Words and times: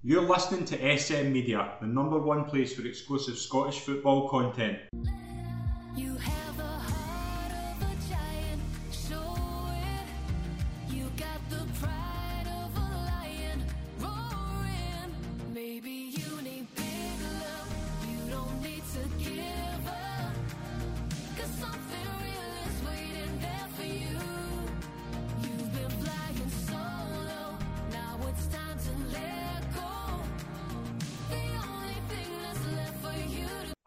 You're 0.00 0.22
listening 0.22 0.64
to 0.66 0.96
SM 0.96 1.32
Media, 1.32 1.72
the 1.80 1.88
number 1.88 2.20
one 2.20 2.44
place 2.44 2.72
for 2.72 2.86
exclusive 2.86 3.36
Scottish 3.36 3.80
football 3.80 4.28
content. 4.28 4.78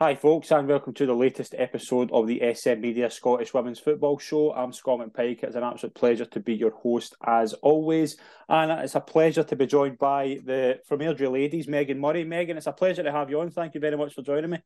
Hi, 0.01 0.15
folks, 0.15 0.49
and 0.49 0.67
welcome 0.67 0.95
to 0.95 1.05
the 1.05 1.13
latest 1.13 1.53
episode 1.55 2.09
of 2.11 2.25
the 2.25 2.41
SM 2.55 2.81
Media 2.81 3.11
Scottish 3.11 3.53
Women's 3.53 3.77
Football 3.77 4.17
Show. 4.17 4.51
I'm 4.51 4.73
Scott 4.73 4.99
McPike. 4.99 5.43
It's 5.43 5.55
an 5.55 5.63
absolute 5.63 5.93
pleasure 5.93 6.25
to 6.25 6.39
be 6.39 6.55
your 6.55 6.71
host 6.71 7.15
as 7.23 7.53
always, 7.53 8.17
and 8.49 8.71
it's 8.71 8.95
a 8.95 8.99
pleasure 8.99 9.43
to 9.43 9.55
be 9.55 9.67
joined 9.67 9.99
by 9.99 10.39
the 10.43 10.79
from 10.87 11.01
Airdrie 11.01 11.31
ladies, 11.31 11.67
Megan 11.67 11.99
Murray. 11.99 12.23
Megan, 12.23 12.57
it's 12.57 12.65
a 12.65 12.71
pleasure 12.71 13.03
to 13.03 13.11
have 13.11 13.29
you 13.29 13.41
on. 13.41 13.51
Thank 13.51 13.75
you 13.75 13.79
very 13.79 13.95
much 13.95 14.15
for 14.15 14.23
joining 14.23 14.49
me. 14.49 14.57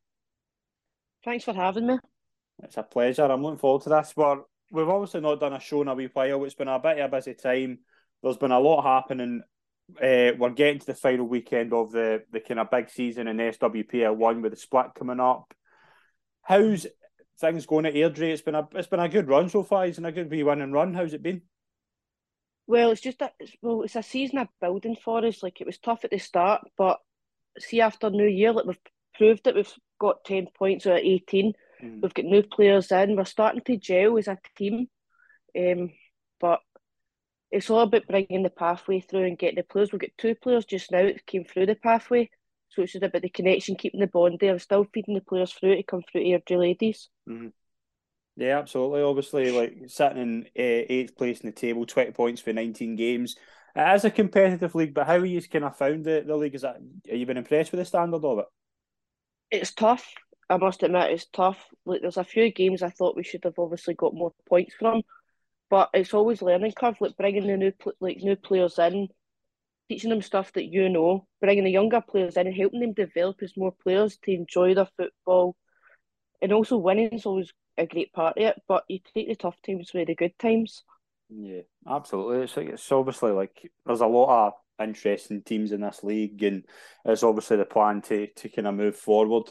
Thanks 1.25 1.43
for 1.43 1.53
having 1.53 1.87
me. 1.87 1.99
It's 2.63 2.77
a 2.77 2.83
pleasure. 2.83 3.25
I'm 3.25 3.43
looking 3.43 3.59
forward 3.59 3.81
to 3.81 3.89
this. 3.89 4.13
But 4.15 4.37
we've 4.71 4.87
obviously 4.87 5.19
not 5.19 5.41
done 5.41 5.51
a 5.51 5.59
show 5.59 5.81
in 5.81 5.89
a 5.89 5.95
wee 5.95 6.07
while. 6.13 6.45
It's 6.45 6.55
been 6.55 6.69
a 6.69 6.79
bit 6.79 6.99
of 6.99 7.11
a 7.11 7.17
busy 7.17 7.33
time. 7.33 7.79
There's 8.23 8.37
been 8.37 8.53
a 8.53 8.59
lot 8.61 8.83
happening. 8.83 9.41
Uh, 9.89 10.33
we're 10.37 10.49
getting 10.49 10.79
to 10.79 10.85
the 10.85 10.95
final 10.95 11.27
weekend 11.27 11.71
of 11.71 11.91
the 11.91 12.23
the 12.31 12.39
kind 12.39 12.59
of 12.59 12.71
big 12.71 12.89
season 12.89 13.27
in 13.27 13.37
SWPL 13.37 14.15
one 14.15 14.41
with 14.41 14.51
the 14.51 14.57
split 14.57 14.87
coming 14.95 15.19
up. 15.19 15.53
How's 16.41 16.87
things 17.39 17.65
going 17.65 17.85
at 17.85 17.93
Airdrie? 17.93 18.31
It's 18.31 18.41
been 18.41 18.55
a 18.55 18.67
it's 18.73 18.87
been 18.87 18.99
a 18.99 19.09
good 19.09 19.27
run 19.27 19.49
so 19.49 19.63
far. 19.63 19.85
It's 19.85 19.97
been 19.97 20.05
a 20.05 20.11
good 20.11 20.31
wee 20.31 20.43
win 20.43 20.61
and 20.61 20.73
run. 20.73 20.93
How's 20.93 21.13
it 21.13 21.21
been? 21.21 21.43
Well, 22.67 22.91
it's 22.91 23.01
just 23.01 23.19
that 23.19 23.33
it's, 23.39 23.51
well, 23.61 23.83
it's 23.83 23.95
a 23.95 24.01
season 24.01 24.39
of 24.39 24.47
building 24.59 24.97
for 25.03 25.23
us. 25.23 25.43
Like 25.43 25.61
it 25.61 25.67
was 25.67 25.77
tough 25.77 26.03
at 26.03 26.11
the 26.11 26.17
start, 26.17 26.61
but 26.77 26.99
see 27.59 27.81
after 27.81 28.09
New 28.09 28.27
Year, 28.27 28.53
like 28.53 28.65
we've 28.65 28.79
proved 29.13 29.45
that 29.45 29.55
we've 29.55 29.73
got 29.99 30.25
ten 30.25 30.47
points 30.57 30.87
out 30.87 30.93
of 30.93 30.99
eighteen. 30.99 31.53
Mm. 31.83 32.01
We've 32.01 32.13
got 32.13 32.25
new 32.25 32.41
players 32.41 32.91
in. 32.91 33.15
We're 33.15 33.25
starting 33.25 33.61
to 33.65 33.77
gel 33.77 34.17
as 34.17 34.27
a 34.27 34.37
team. 34.57 34.87
Um, 35.57 35.91
but 36.39 36.59
it's 37.51 37.69
all 37.69 37.81
about 37.81 38.07
bringing 38.07 38.43
the 38.43 38.49
pathway 38.49 38.99
through 38.99 39.25
and 39.25 39.37
getting 39.37 39.57
the 39.57 39.63
players. 39.63 39.91
We've 39.91 40.01
got 40.01 40.11
two 40.17 40.35
players 40.35 40.65
just 40.65 40.91
now 40.91 41.03
that 41.03 41.25
came 41.25 41.45
through 41.45 41.67
the 41.67 41.75
pathway. 41.75 42.29
So 42.69 42.81
it's 42.81 42.93
just 42.93 43.03
about 43.03 43.21
the 43.21 43.29
connection, 43.29 43.75
keeping 43.75 44.01
the 44.01 44.07
bond 44.07 44.39
there, 44.39 44.57
still 44.59 44.85
feeding 44.93 45.15
the 45.15 45.21
players 45.21 45.53
through 45.53 45.75
to 45.75 45.83
come 45.83 46.01
through 46.11 46.23
to 46.23 46.29
Airdrie 46.29 46.59
ladies. 46.59 47.09
Mhm. 47.29 47.53
Yeah, 48.35 48.59
absolutely. 48.59 49.01
Obviously, 49.01 49.51
like 49.51 49.77
sitting 49.87 50.21
in 50.21 50.41
uh, 50.47 50.85
eighth 50.89 51.15
place 51.15 51.39
in 51.39 51.47
the 51.47 51.53
table, 51.53 51.85
twenty 51.85 52.11
points 52.11 52.41
for 52.41 52.51
nineteen 52.51 52.95
games. 52.95 53.35
It 53.75 53.95
is 53.95 54.05
a 54.05 54.11
competitive 54.11 54.75
league, 54.75 54.93
but 54.93 55.07
how 55.07 55.15
you 55.15 55.41
kind 55.41 55.65
of 55.65 55.77
found 55.77 56.05
the, 56.05 56.23
the 56.25 56.35
league? 56.35 56.55
Is 56.55 56.61
that 56.63 56.75
have 56.75 57.17
you 57.17 57.25
been 57.25 57.37
impressed 57.37 57.71
with 57.71 57.79
the 57.79 57.85
standard 57.85 58.23
of 58.23 58.39
it? 58.39 58.45
It's 59.51 59.73
tough. 59.73 60.05
I 60.49 60.57
must 60.57 60.83
admit, 60.83 61.11
it's 61.11 61.27
tough. 61.27 61.65
Like 61.85 62.01
there's 62.01 62.17
a 62.17 62.23
few 62.23 62.51
games 62.51 62.83
I 62.83 62.89
thought 62.89 63.15
we 63.15 63.23
should 63.23 63.43
have 63.45 63.57
obviously 63.57 63.93
got 63.95 64.13
more 64.13 64.33
points 64.47 64.75
from, 64.77 65.01
but 65.69 65.89
it's 65.93 66.13
always 66.13 66.41
learning 66.41 66.73
curve. 66.73 66.97
Like 66.99 67.17
bringing 67.17 67.47
the 67.47 67.57
new 67.57 67.71
like 67.99 68.17
new 68.17 68.35
players 68.35 68.79
in, 68.79 69.07
teaching 69.89 70.09
them 70.09 70.21
stuff 70.21 70.51
that 70.53 70.65
you 70.65 70.89
know, 70.89 71.27
bringing 71.41 71.63
the 71.63 71.71
younger 71.71 72.01
players 72.01 72.37
in 72.37 72.47
and 72.47 72.55
helping 72.55 72.81
them 72.81 72.93
develop 72.93 73.37
as 73.41 73.57
more 73.57 73.73
players 73.83 74.17
to 74.23 74.31
enjoy 74.31 74.73
their 74.73 74.87
football, 74.97 75.55
and 76.41 76.51
also 76.51 76.77
winning 76.77 77.09
is 77.09 77.25
always 77.25 77.51
a 77.77 77.85
great 77.85 78.13
part 78.13 78.37
of 78.37 78.43
it. 78.43 78.61
But 78.67 78.83
you 78.87 78.99
take 79.13 79.27
the 79.27 79.35
tough 79.35 79.61
times 79.65 79.91
with 79.93 80.07
the 80.07 80.15
good 80.15 80.37
times. 80.39 80.83
Yeah, 81.29 81.61
absolutely. 81.87 82.43
It's 82.43 82.57
like 82.57 82.67
it's 82.67 82.91
obviously 82.91 83.31
like 83.31 83.71
there's 83.85 84.01
a 84.01 84.07
lot 84.07 84.47
of 84.47 84.53
interesting 84.79 85.41
teams 85.41 85.71
in 85.71 85.81
this 85.81 86.03
league, 86.03 86.41
and 86.43 86.65
it's 87.03 87.23
obviously 87.23 87.57
the 87.57 87.65
plan 87.65 88.01
to 88.03 88.27
to 88.27 88.49
kind 88.49 88.67
of 88.67 88.75
move 88.75 88.95
forward. 88.95 89.49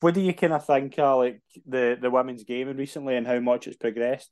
What 0.00 0.14
do 0.14 0.20
you 0.20 0.34
kind 0.34 0.52
of 0.52 0.66
think 0.66 0.98
of 0.98 1.18
like 1.18 1.40
the 1.66 1.96
the 2.00 2.10
women's 2.10 2.44
game 2.44 2.68
recently 2.76 3.16
and 3.16 3.26
how 3.26 3.38
much 3.40 3.66
it's 3.66 3.76
progressed? 3.76 4.30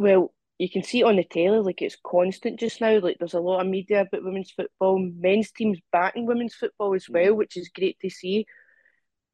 Well, 0.00 0.32
you 0.56 0.70
can 0.70 0.82
see 0.82 1.00
it 1.00 1.04
on 1.04 1.16
the 1.16 1.24
telly, 1.24 1.58
like 1.58 1.82
it's 1.82 1.98
constant 2.02 2.58
just 2.58 2.80
now. 2.80 3.00
Like 3.00 3.18
there's 3.18 3.34
a 3.34 3.38
lot 3.40 3.60
of 3.60 3.66
media 3.66 4.00
about 4.00 4.24
women's 4.24 4.50
football, 4.50 4.98
men's 4.98 5.50
teams 5.50 5.78
backing 5.92 6.24
women's 6.24 6.54
football 6.54 6.94
as 6.94 7.06
well, 7.06 7.34
which 7.34 7.58
is 7.58 7.68
great 7.68 8.00
to 8.00 8.08
see. 8.08 8.46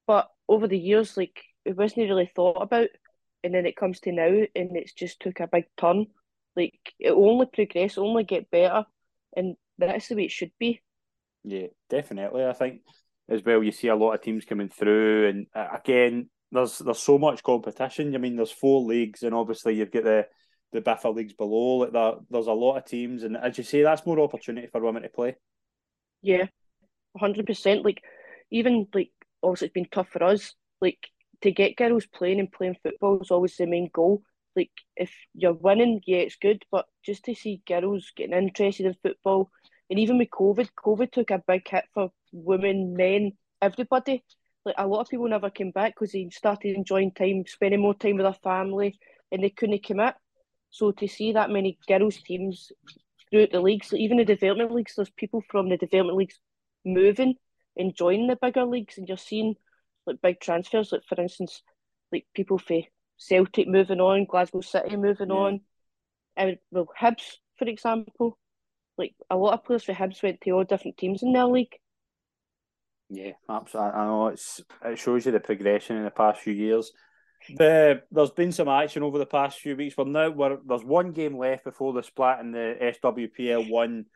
But 0.09 0.29
over 0.49 0.67
the 0.67 0.77
years, 0.77 1.17
like 1.17 1.41
it 1.65 1.77
wasn't 1.77 2.09
really 2.09 2.29
thought 2.35 2.61
about, 2.61 2.89
and 3.45 3.55
then 3.55 3.65
it 3.65 3.77
comes 3.77 4.01
to 4.01 4.13
now, 4.13 4.27
and 4.27 4.77
it's 4.77 4.93
just 4.93 5.21
took 5.21 5.39
a 5.39 5.47
big 5.47 5.67
turn. 5.77 6.07
Like 6.57 6.81
it 6.99 7.13
only 7.13 7.47
progress, 7.47 7.97
only 7.97 8.25
get 8.25 8.51
better, 8.51 8.87
and 9.37 9.55
that's 9.79 10.09
the 10.09 10.17
way 10.17 10.25
it 10.25 10.33
should 10.33 10.53
be. 10.59 10.83
Yeah, 11.45 11.69
definitely. 11.89 12.45
I 12.45 12.55
think 12.55 12.81
as 13.29 13.45
well 13.45 13.63
you 13.63 13.71
see 13.71 13.87
a 13.87 13.95
lot 13.95 14.15
of 14.15 14.21
teams 14.21 14.45
coming 14.45 14.69
through, 14.69 15.29
and 15.29 15.47
uh, 15.55 15.77
again, 15.79 16.29
there's 16.51 16.79
there's 16.79 16.99
so 16.99 17.19
much 17.19 17.45
competition. 17.45 18.17
I 18.17 18.19
mean, 18.19 18.35
there's 18.35 18.51
four 18.51 18.83
leagues, 18.83 19.23
and 19.23 19.33
obviously 19.33 19.77
you've 19.77 19.93
got 19.93 20.03
the 20.03 20.27
the 20.73 20.81
BIFA 20.81 21.15
leagues 21.15 21.33
below. 21.33 21.79
Like 21.79 21.93
that, 21.93 22.19
there's 22.31 22.47
a 22.47 22.53
lot 22.53 22.77
of 22.77 22.85
teams, 22.85 23.23
and 23.23 23.37
as 23.37 23.59
you 23.59 23.65
say, 23.65 23.83
that's 23.83 24.07
more 24.07 24.21
opportunity 24.21 24.67
for 24.67 24.81
women 24.81 25.03
to 25.03 25.09
play. 25.09 25.37
Yeah, 26.23 26.47
hundred 27.17 27.47
percent. 27.47 27.85
Like 27.85 28.03
even 28.51 28.87
like 28.95 29.11
obviously 29.43 29.67
it's 29.67 29.75
been 29.75 29.89
tough 29.91 30.09
for 30.09 30.23
us. 30.23 30.55
Like 30.81 30.99
to 31.43 31.51
get 31.51 31.77
girls 31.77 32.07
playing 32.07 32.41
and 32.41 32.51
playing 32.51 32.77
football 32.83 33.21
is 33.21 33.31
always 33.31 33.57
the 33.57 33.67
main 33.67 33.91
goal. 33.93 34.23
Like 34.55 34.71
if 34.97 35.13
you're 35.35 35.53
winning, 35.53 36.01
yeah, 36.07 36.19
it's 36.19 36.37
good, 36.37 36.65
but 36.71 36.87
just 37.05 37.25
to 37.25 37.35
see 37.35 37.63
girls 37.67 38.13
getting 38.17 38.37
interested 38.37 38.87
in 38.87 38.95
football, 39.03 39.51
and 39.91 39.99
even 39.99 40.19
with 40.19 40.31
COVID, 40.31 40.69
COVID 40.85 41.13
took 41.13 41.31
a 41.31 41.43
big 41.47 41.69
hit 41.69 41.85
for 41.95 42.11
women, 42.33 42.95
men, 42.95 43.33
everybody. 43.61 44.25
Like 44.65 44.77
a 44.79 44.87
lot 44.87 45.01
of 45.01 45.09
people 45.09 45.29
never 45.29 45.51
came 45.51 45.71
back 45.71 45.95
because 45.95 46.13
they 46.13 46.29
started 46.33 46.75
enjoying 46.75 47.13
time, 47.13 47.45
spending 47.47 47.81
more 47.81 47.95
time 47.95 48.17
with 48.17 48.25
their 48.25 48.33
family, 48.33 48.99
and 49.31 49.43
they 49.43 49.51
couldn't 49.51 49.85
commit. 49.85 50.15
So 50.77 50.93
to 50.93 51.09
see 51.09 51.33
that 51.33 51.49
many 51.49 51.79
girls 51.89 52.19
teams 52.19 52.71
throughout 53.31 53.51
the 53.51 53.63
leagues, 53.63 53.95
even 53.95 54.19
the 54.19 54.27
development 54.27 54.73
leagues, 54.73 54.93
there's 54.95 55.09
people 55.09 55.43
from 55.51 55.71
the 55.71 55.79
development 55.79 56.19
leagues 56.19 56.39
moving 56.85 57.37
and 57.79 57.97
joining 57.97 58.27
the 58.27 58.37
bigger 58.37 58.67
leagues, 58.67 58.99
and 58.99 59.09
you're 59.09 59.17
seeing 59.17 59.55
like 60.07 60.21
big 60.21 60.39
transfers. 60.39 60.93
Like 60.93 61.05
for 61.09 61.19
instance, 61.19 61.63
like 62.13 62.27
people 62.35 62.59
for 62.59 62.83
Celtic 63.17 63.67
moving 63.69 64.01
on, 64.03 64.27
Glasgow 64.27 64.61
City 64.61 64.97
moving 64.97 65.31
Yeah. 65.31 65.37
on, 65.37 65.61
and 66.37 66.59
well 66.71 66.89
Hibs, 67.01 67.39
for 67.59 67.67
example. 67.67 68.37
Like 68.99 69.15
a 69.31 69.37
lot 69.39 69.55
of 69.55 69.65
players 69.65 69.85
for 69.85 69.95
Hibs 69.95 70.23
went 70.23 70.43
to 70.43 70.51
all 70.51 70.65
different 70.65 70.99
teams 70.99 71.23
in 71.23 71.33
their 71.33 71.47
league. 71.47 71.75
Yeah, 73.09 73.33
absolutely. 73.49 73.93
I 73.99 74.05
know 74.05 74.27
it's 74.29 74.61
it 74.85 74.99
shows 74.99 75.25
you 75.25 75.33
the 75.33 75.41
progression 75.41 75.97
in 75.97 76.05
the 76.05 76.11
past 76.11 76.43
few 76.43 76.53
years. 76.53 76.93
The 77.55 78.03
there's 78.11 78.31
been 78.31 78.53
some 78.53 78.69
action 78.69 79.03
over 79.03 79.19
the 79.19 79.27
past 79.27 79.61
few 79.61 79.77
weeks. 79.77 79.97
We're 79.97 80.05
now 80.05 80.31
we're, 80.31 80.59
there's 80.67 80.85
one 80.85 81.13
game 81.13 81.37
left 81.37 81.65
before 81.65 81.93
the 81.93 82.03
splat 82.03 82.41
in 82.41 82.53
the 82.53 82.77
SWPL 83.03 83.71
one. 83.71 84.07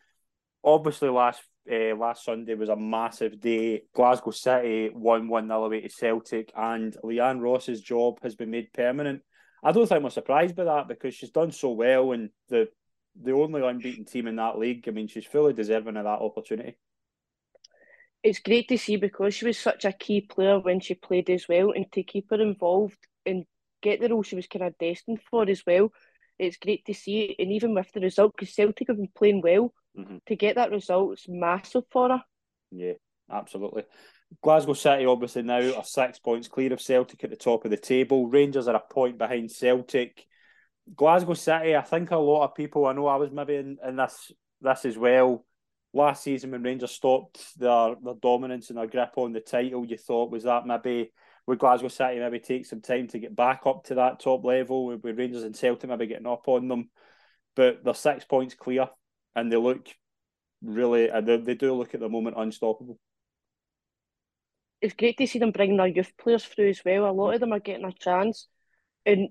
Obviously, 0.64 1.08
last 1.08 1.42
uh, 1.70 1.94
last 1.96 2.24
Sunday 2.24 2.54
was 2.54 2.68
a 2.68 2.76
massive 2.76 3.40
day. 3.40 3.82
Glasgow 3.94 4.32
City 4.32 4.90
won 4.92 5.28
one 5.28 5.46
0 5.46 5.64
away 5.64 5.82
to 5.82 5.88
Celtic, 5.88 6.52
and 6.56 6.96
Leanne 7.04 7.40
Ross's 7.40 7.80
job 7.80 8.18
has 8.22 8.34
been 8.34 8.50
made 8.50 8.72
permanent. 8.72 9.22
I 9.62 9.72
don't 9.72 9.86
think 9.86 10.02
we're 10.02 10.10
surprised 10.10 10.56
by 10.56 10.64
that 10.64 10.88
because 10.88 11.14
she's 11.14 11.30
done 11.30 11.52
so 11.52 11.70
well, 11.70 12.12
and 12.12 12.30
the 12.48 12.68
the 13.20 13.32
only 13.32 13.62
unbeaten 13.62 14.04
team 14.04 14.26
in 14.26 14.36
that 14.36 14.58
league. 14.58 14.84
I 14.88 14.90
mean, 14.90 15.08
she's 15.08 15.26
fully 15.26 15.52
deserving 15.52 15.96
of 15.96 16.04
that 16.04 16.20
opportunity. 16.20 16.76
It's 18.22 18.40
great 18.40 18.68
to 18.68 18.76
see 18.76 18.96
because 18.96 19.34
she 19.34 19.46
was 19.46 19.58
such 19.58 19.84
a 19.84 19.92
key 19.92 20.20
player 20.20 20.58
when 20.58 20.80
she 20.80 20.94
played 20.94 21.30
as 21.30 21.48
well, 21.48 21.72
and 21.72 21.90
to 21.92 22.02
keep 22.02 22.30
her 22.30 22.40
involved 22.40 22.98
and 23.26 23.44
get 23.82 24.00
the 24.00 24.08
role 24.08 24.22
she 24.22 24.36
was 24.36 24.46
kind 24.46 24.64
of 24.64 24.76
destined 24.78 25.20
for 25.30 25.48
as 25.48 25.64
well. 25.66 25.92
It's 26.38 26.56
great 26.56 26.84
to 26.86 26.94
see, 26.94 27.34
and 27.38 27.52
even 27.52 27.74
with 27.74 27.92
the 27.92 28.00
result, 28.00 28.34
because 28.36 28.54
Celtic 28.54 28.88
have 28.88 28.96
been 28.96 29.10
playing 29.14 29.42
well, 29.42 29.74
Mhm. 29.96 30.24
to 30.26 30.36
get 30.36 30.56
that 30.56 30.70
result 30.70 31.14
is 31.14 31.26
massive 31.28 31.84
for 31.90 32.08
her. 32.08 32.24
Yeah, 32.70 32.94
absolutely. 33.30 33.84
Glasgow 34.42 34.74
City 34.74 35.06
obviously 35.06 35.42
now 35.42 35.74
are 35.76 35.84
six 35.84 36.18
points 36.18 36.48
clear 36.48 36.72
of 36.72 36.80
Celtic 36.80 37.24
at 37.24 37.30
the 37.30 37.36
top 37.36 37.64
of 37.64 37.70
the 37.70 37.76
table. 37.76 38.28
Rangers 38.28 38.68
are 38.68 38.76
a 38.76 38.80
point 38.80 39.18
behind 39.18 39.50
Celtic. 39.50 40.24
Glasgow 40.94 41.34
City, 41.34 41.76
I 41.76 41.82
think 41.82 42.10
a 42.10 42.16
lot 42.16 42.44
of 42.44 42.54
people, 42.54 42.86
I 42.86 42.92
know 42.92 43.06
I 43.06 43.16
was 43.16 43.30
maybe 43.30 43.56
in, 43.56 43.78
in 43.84 43.96
this 43.96 44.32
this 44.60 44.84
as 44.84 44.96
well. 44.98 45.44
Last 45.92 46.22
season 46.22 46.52
when 46.52 46.62
Rangers 46.62 46.92
stopped 46.92 47.58
their 47.58 47.96
their 48.02 48.14
dominance 48.14 48.70
and 48.70 48.78
their 48.78 48.86
grip 48.86 49.12
on 49.16 49.32
the 49.32 49.40
title, 49.40 49.84
you 49.84 49.96
thought 49.96 50.30
was 50.30 50.44
that 50.44 50.66
maybe 50.66 51.12
would 51.50 51.58
Glasgow 51.58 51.88
City 51.88 52.20
maybe 52.20 52.38
take 52.38 52.64
some 52.64 52.80
time 52.80 53.08
to 53.08 53.18
get 53.18 53.34
back 53.34 53.62
up 53.66 53.82
to 53.84 53.96
that 53.96 54.20
top 54.20 54.44
level 54.44 54.86
with, 54.86 55.02
with 55.02 55.18
Rangers 55.18 55.42
and 55.42 55.56
Celtic 55.56 55.90
maybe 55.90 56.06
getting 56.06 56.26
up 56.28 56.46
on 56.46 56.68
them. 56.68 56.90
But 57.56 57.82
they're 57.82 57.92
six 57.92 58.24
points 58.24 58.54
clear 58.54 58.88
and 59.34 59.50
they 59.50 59.56
look 59.56 59.88
really 60.62 61.10
uh, 61.10 61.20
they, 61.20 61.38
they 61.38 61.54
do 61.54 61.74
look 61.74 61.92
at 61.92 62.00
the 62.00 62.08
moment 62.08 62.36
unstoppable. 62.38 63.00
It's 64.80 64.94
great 64.94 65.18
to 65.18 65.26
see 65.26 65.40
them 65.40 65.50
bringing 65.50 65.76
their 65.76 65.88
youth 65.88 66.12
players 66.16 66.44
through 66.44 66.70
as 66.70 66.82
well. 66.84 67.10
A 67.10 67.10
lot 67.10 67.34
of 67.34 67.40
them 67.40 67.52
are 67.52 67.58
getting 67.58 67.84
a 67.84 67.92
chance, 67.92 68.46
and 69.04 69.30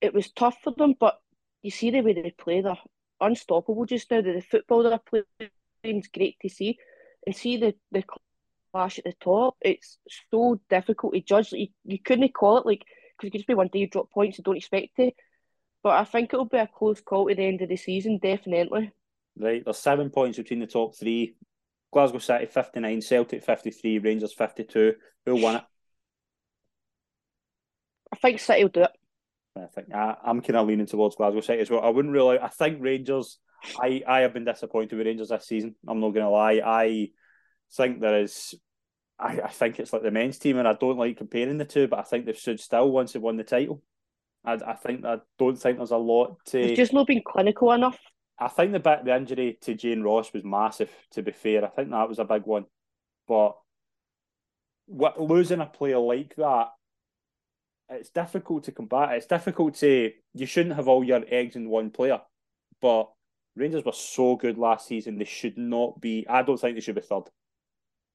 it 0.00 0.14
was 0.14 0.32
tough 0.32 0.56
for 0.64 0.72
them. 0.72 0.94
But 0.98 1.20
you 1.60 1.70
see 1.70 1.90
the 1.90 2.00
way 2.00 2.14
they 2.14 2.30
play; 2.30 2.62
they're 2.62 2.74
unstoppable 3.20 3.84
just 3.84 4.10
now. 4.10 4.22
The 4.22 4.40
football 4.40 4.82
they're 4.82 4.98
playing 4.98 5.50
is 5.84 6.08
great 6.08 6.38
to 6.40 6.48
see, 6.48 6.78
and 7.26 7.36
see 7.36 7.58
the 7.58 7.74
the 7.92 8.02
clash 8.74 8.98
at 8.98 9.04
the 9.04 9.14
top. 9.20 9.56
It's 9.60 9.98
so 10.30 10.60
difficult 10.68 11.14
to 11.14 11.20
judge. 11.20 11.52
You, 11.52 11.68
you 11.84 11.98
couldn't 11.98 12.34
call 12.34 12.58
it 12.58 12.66
like 12.66 12.80
because 13.16 13.28
it 13.28 13.30
could 13.30 13.38
just 13.38 13.46
be 13.46 13.54
one 13.54 13.68
day 13.72 13.80
you 13.80 13.88
drop 13.88 14.10
points 14.10 14.38
and 14.38 14.44
don't 14.44 14.56
expect 14.56 14.98
it. 14.98 15.14
But 15.82 15.90
I 15.90 16.04
think 16.04 16.32
it'll 16.32 16.46
be 16.46 16.56
a 16.56 16.66
close 16.66 17.00
call 17.00 17.28
to 17.28 17.34
the 17.34 17.42
end 17.42 17.62
of 17.62 17.68
the 17.68 17.76
season, 17.76 18.18
definitely. 18.20 18.90
Right, 19.38 19.62
there's 19.64 19.78
seven 19.78 20.10
points 20.10 20.38
between 20.38 20.60
the 20.60 20.66
top 20.66 20.96
three. 20.96 21.36
Glasgow 21.92 22.18
City 22.18 22.46
59, 22.46 23.00
Celtic 23.02 23.44
53, 23.44 23.98
Rangers 23.98 24.32
52. 24.32 24.94
Who'll 25.24 25.40
win 25.40 25.56
it? 25.56 25.62
I 28.12 28.16
think 28.16 28.40
City 28.40 28.64
will 28.64 28.70
do 28.70 28.82
it. 28.82 28.90
I 29.56 29.66
think 29.66 29.94
I, 29.94 30.16
I'm 30.24 30.40
kind 30.40 30.56
of 30.56 30.66
leaning 30.66 30.86
towards 30.86 31.14
Glasgow 31.14 31.40
City 31.40 31.60
as 31.60 31.70
well. 31.70 31.82
I 31.82 31.90
wouldn't 31.90 32.12
really. 32.12 32.40
I 32.40 32.48
think 32.48 32.78
Rangers. 32.80 33.38
I 33.80 34.02
I 34.06 34.20
have 34.20 34.34
been 34.34 34.44
disappointed 34.44 34.96
with 34.96 35.06
Rangers 35.06 35.28
this 35.28 35.46
season. 35.46 35.76
I'm 35.86 36.00
not 36.00 36.10
going 36.10 36.26
to 36.26 36.30
lie. 36.30 36.60
I 36.64 37.10
think 37.72 38.00
there 38.00 38.20
is. 38.20 38.54
I, 39.18 39.40
I 39.42 39.48
think 39.48 39.78
it's 39.78 39.92
like 39.92 40.02
the 40.02 40.10
men's 40.10 40.38
team, 40.38 40.58
and 40.58 40.66
I 40.66 40.74
don't 40.74 40.98
like 40.98 41.18
comparing 41.18 41.58
the 41.58 41.64
two, 41.64 41.88
but 41.88 41.98
I 42.00 42.02
think 42.02 42.26
they've 42.26 42.36
stood 42.36 42.60
still 42.60 42.90
once 42.90 43.12
they've 43.12 43.22
won 43.22 43.36
the 43.36 43.44
title. 43.44 43.82
I, 44.44 44.54
I 44.54 44.74
think 44.74 45.04
I 45.04 45.18
don't 45.38 45.56
think 45.56 45.78
there's 45.78 45.90
a 45.90 45.96
lot 45.96 46.36
to. 46.46 46.60
It's 46.60 46.76
just 46.76 46.92
not 46.92 47.06
been 47.06 47.22
clinical 47.24 47.72
enough. 47.72 47.98
I 48.38 48.48
think 48.48 48.72
the 48.72 48.80
bit 48.80 49.04
the 49.04 49.16
injury 49.16 49.58
to 49.62 49.74
Jane 49.74 50.02
Ross 50.02 50.32
was 50.32 50.44
massive. 50.44 50.90
To 51.12 51.22
be 51.22 51.32
fair, 51.32 51.64
I 51.64 51.68
think 51.68 51.90
that 51.90 52.08
was 52.08 52.18
a 52.18 52.24
big 52.24 52.42
one. 52.44 52.66
But 53.28 53.56
what, 54.86 55.20
losing 55.20 55.60
a 55.60 55.66
player 55.66 55.98
like 55.98 56.34
that, 56.36 56.68
it's 57.88 58.10
difficult 58.10 58.64
to 58.64 58.72
combat. 58.72 59.12
It's 59.12 59.26
difficult 59.26 59.74
to. 59.76 60.10
You 60.34 60.46
shouldn't 60.46 60.76
have 60.76 60.88
all 60.88 61.04
your 61.04 61.22
eggs 61.28 61.56
in 61.56 61.68
one 61.68 61.90
player. 61.90 62.20
But 62.82 63.10
Rangers 63.56 63.84
were 63.84 63.92
so 63.92 64.36
good 64.36 64.58
last 64.58 64.88
season. 64.88 65.16
They 65.16 65.24
should 65.24 65.56
not 65.56 66.00
be. 66.00 66.26
I 66.28 66.42
don't 66.42 66.60
think 66.60 66.74
they 66.74 66.80
should 66.80 66.96
be 66.96 67.00
third. 67.00 67.24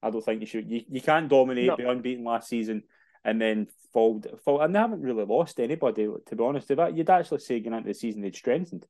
I 0.02 0.10
don't 0.10 0.24
think 0.24 0.42
you 0.42 0.48
should. 0.48 0.70
You, 0.70 0.84
you 0.90 1.02
can't 1.02 1.30
dominate, 1.30 1.68
No. 1.68 1.76
be 1.76 1.84
unbeaten 1.84 2.24
last 2.24 2.48
season, 2.50 2.84
and 3.24 3.42
then 3.42 3.68
fall, 3.94 4.22
fall. 4.46 4.62
And 4.62 4.74
they 4.74 4.80
haven't 4.80 5.02
really 5.02 5.26
lost 5.26 5.60
anybody, 5.60 6.08
to 6.28 6.36
be 6.36 6.44
honest. 6.44 6.68
They've, 6.68 6.80
you'd 6.98 7.10
actually 7.10 7.40
say 7.40 7.60
going 7.60 7.74
into 7.76 7.88
the 7.90 7.94
season 7.94 8.22
they'd 8.22 8.36
strengthened. 8.36 8.86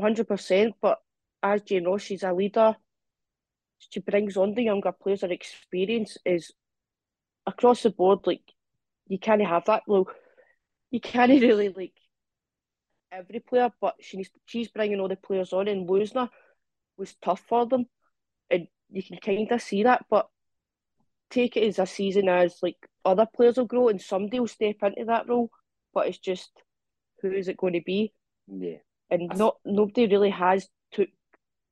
hundred 0.00 0.28
percent. 0.28 0.74
But 0.80 0.98
as 1.42 1.62
Jane 1.62 1.84
Ross, 1.84 2.02
she's 2.02 2.22
a 2.22 2.32
leader. 2.32 2.76
She 3.90 4.00
brings 4.00 4.36
on 4.36 4.54
the 4.54 4.62
younger 4.62 4.92
players. 4.92 5.22
Her 5.22 5.30
experience 5.32 6.16
is 6.24 6.52
across 7.46 7.82
the 7.82 7.90
board. 7.90 8.20
Like 8.26 8.42
you 9.08 9.18
can't 9.18 9.42
have 9.44 9.64
that. 9.66 9.82
Well, 9.86 10.06
you 10.90 11.00
can't 11.00 11.30
really 11.42 11.68
like 11.70 11.94
every 13.10 13.40
player, 13.40 13.70
but 13.80 13.96
she 14.00 14.18
needs, 14.18 14.30
she's 14.46 14.68
bringing 14.68 15.00
all 15.00 15.08
the 15.08 15.16
players 15.16 15.52
on, 15.52 15.68
and 15.68 15.88
losing 15.90 16.18
her 16.20 16.30
was 16.96 17.14
tough 17.22 17.42
for 17.48 17.66
them, 17.66 17.86
you 18.92 19.02
can 19.02 19.18
kind 19.18 19.50
of 19.50 19.62
see 19.62 19.82
that. 19.84 20.04
But 20.10 20.28
take 21.30 21.56
it 21.56 21.66
as 21.66 21.78
a 21.78 21.86
season 21.86 22.28
as 22.28 22.56
like 22.62 22.76
other 23.04 23.26
players 23.34 23.56
will 23.56 23.64
grow, 23.64 23.88
and 23.88 24.00
somebody 24.00 24.40
will 24.40 24.48
step 24.48 24.76
into 24.82 25.04
that 25.06 25.28
role. 25.28 25.50
But 25.94 26.08
it's 26.08 26.18
just 26.18 26.50
who 27.20 27.32
is 27.32 27.48
it 27.48 27.56
going 27.56 27.74
to 27.74 27.82
be? 27.84 28.12
Yeah. 28.48 28.78
and 29.12 29.36
not 29.36 29.56
nobody 29.64 30.06
really 30.06 30.30
has 30.30 30.68
took 30.90 31.08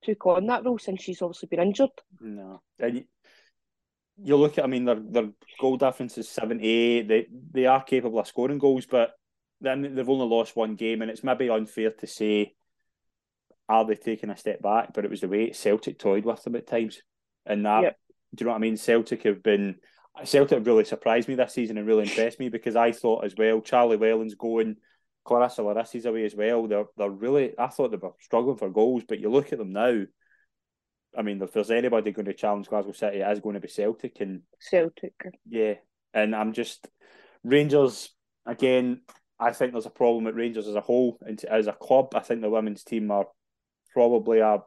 took 0.03 0.27
on 0.27 0.47
that 0.47 0.65
role 0.65 0.79
since 0.79 1.03
she's 1.03 1.23
obviously 1.23 1.49
been 1.49 1.61
injured. 1.61 1.91
No. 2.21 2.63
And 2.79 3.05
you, 4.23 4.37
look 4.37 4.59
at, 4.59 4.65
I 4.65 4.67
mean, 4.67 4.85
their 4.85 5.01
their 5.01 5.31
goal 5.59 5.77
difference 5.77 6.19
is 6.19 6.29
78. 6.29 7.09
They 7.09 7.27
they 7.53 7.67
are 7.67 7.83
capable 7.83 8.19
of 8.19 8.27
scoring 8.27 8.59
goals, 8.59 8.87
but 8.87 9.13
then 9.61 9.95
they've 9.95 10.09
only 10.09 10.27
lost 10.27 10.57
one 10.57 10.75
game, 10.75 11.03
and 11.03 11.11
it's 11.11 11.25
maybe 11.25 11.51
unfair 11.51 11.91
to 11.91 12.07
say, 12.07 12.55
are 13.69 13.85
they 13.87 13.97
taking 13.97 14.31
a 14.31 14.37
step 14.37 14.63
back? 14.63 14.93
But 14.93 15.05
it 15.05 15.11
was 15.11 15.21
the 15.21 15.29
way 15.29 15.53
Celtic 15.53 15.99
toyed 15.99 16.25
with 16.25 16.43
them 16.43 16.57
at 16.57 16.67
times. 16.67 17.03
And 17.50 17.67
that, 17.67 17.82
Yep. 17.82 17.99
do 18.35 18.43
you 18.43 18.47
know 18.47 18.52
what 18.52 18.56
I 18.58 18.61
mean? 18.61 18.76
Celtic 18.76 19.23
have 19.25 19.43
been, 19.43 19.76
Celtic 20.25 20.56
have 20.58 20.67
really 20.67 20.85
surprised 20.85 21.29
me 21.29 21.35
this 21.35 21.52
season 21.55 21.79
and 21.79 21.87
really 21.87 22.05
impressed 22.05 22.38
me 22.41 22.49
because 22.49 22.76
I 22.76 22.93
thought 22.93 23.25
as 23.25 23.35
well, 23.37 23.61
Charlie 23.61 23.97
Wellings 23.97 24.35
going, 24.35 24.76
Clarissa 25.25 25.62
Larisey's 25.62 26.06
away 26.06 26.25
as 26.25 26.35
well. 26.35 26.67
They're 26.67 26.87
they're 26.97 27.11
really. 27.11 27.52
I 27.58 27.67
thought 27.69 27.91
they 27.91 27.99
were 27.99 28.12
struggling 28.20 28.56
for 28.56 28.70
goals, 28.70 29.02
but 29.06 29.20
you 29.20 29.31
look 29.31 29.52
at 29.52 29.58
them 29.58 29.73
now. 29.73 30.02
I 31.17 31.23
mean, 31.23 31.43
if 31.43 31.52
there's 31.52 31.70
anybody 31.70 32.12
going 32.12 32.26
to 32.26 32.35
challenge 32.35 32.69
Glasgow 32.69 32.93
City, 32.93 33.19
it 33.19 33.31
is 33.31 33.41
going 33.41 33.55
to 33.55 33.61
be 33.61 33.69
Celtic, 33.69 34.20
and 34.20 34.43
Celtic. 34.61 35.12
yeah, 35.49 35.75
and 36.14 36.35
I'm 36.35 36.52
just 36.52 36.88
Rangers 37.44 38.11
again. 38.47 39.02
I 39.38 39.52
think 39.52 39.73
there's 39.73 39.87
a 39.87 39.91
problem 39.91 40.26
at 40.26 40.35
Rangers 40.35 40.67
as 40.69 40.75
a 40.75 40.81
whole, 40.81 41.19
and 41.20 41.43
as 41.44 41.67
a 41.67 41.73
club, 41.73 42.14
I 42.14 42.20
think 42.20 42.41
the 42.41 42.50
women's 42.50 42.85
team 42.85 43.11
are 43.11 43.26
probably 43.93 44.38
a 44.41 44.62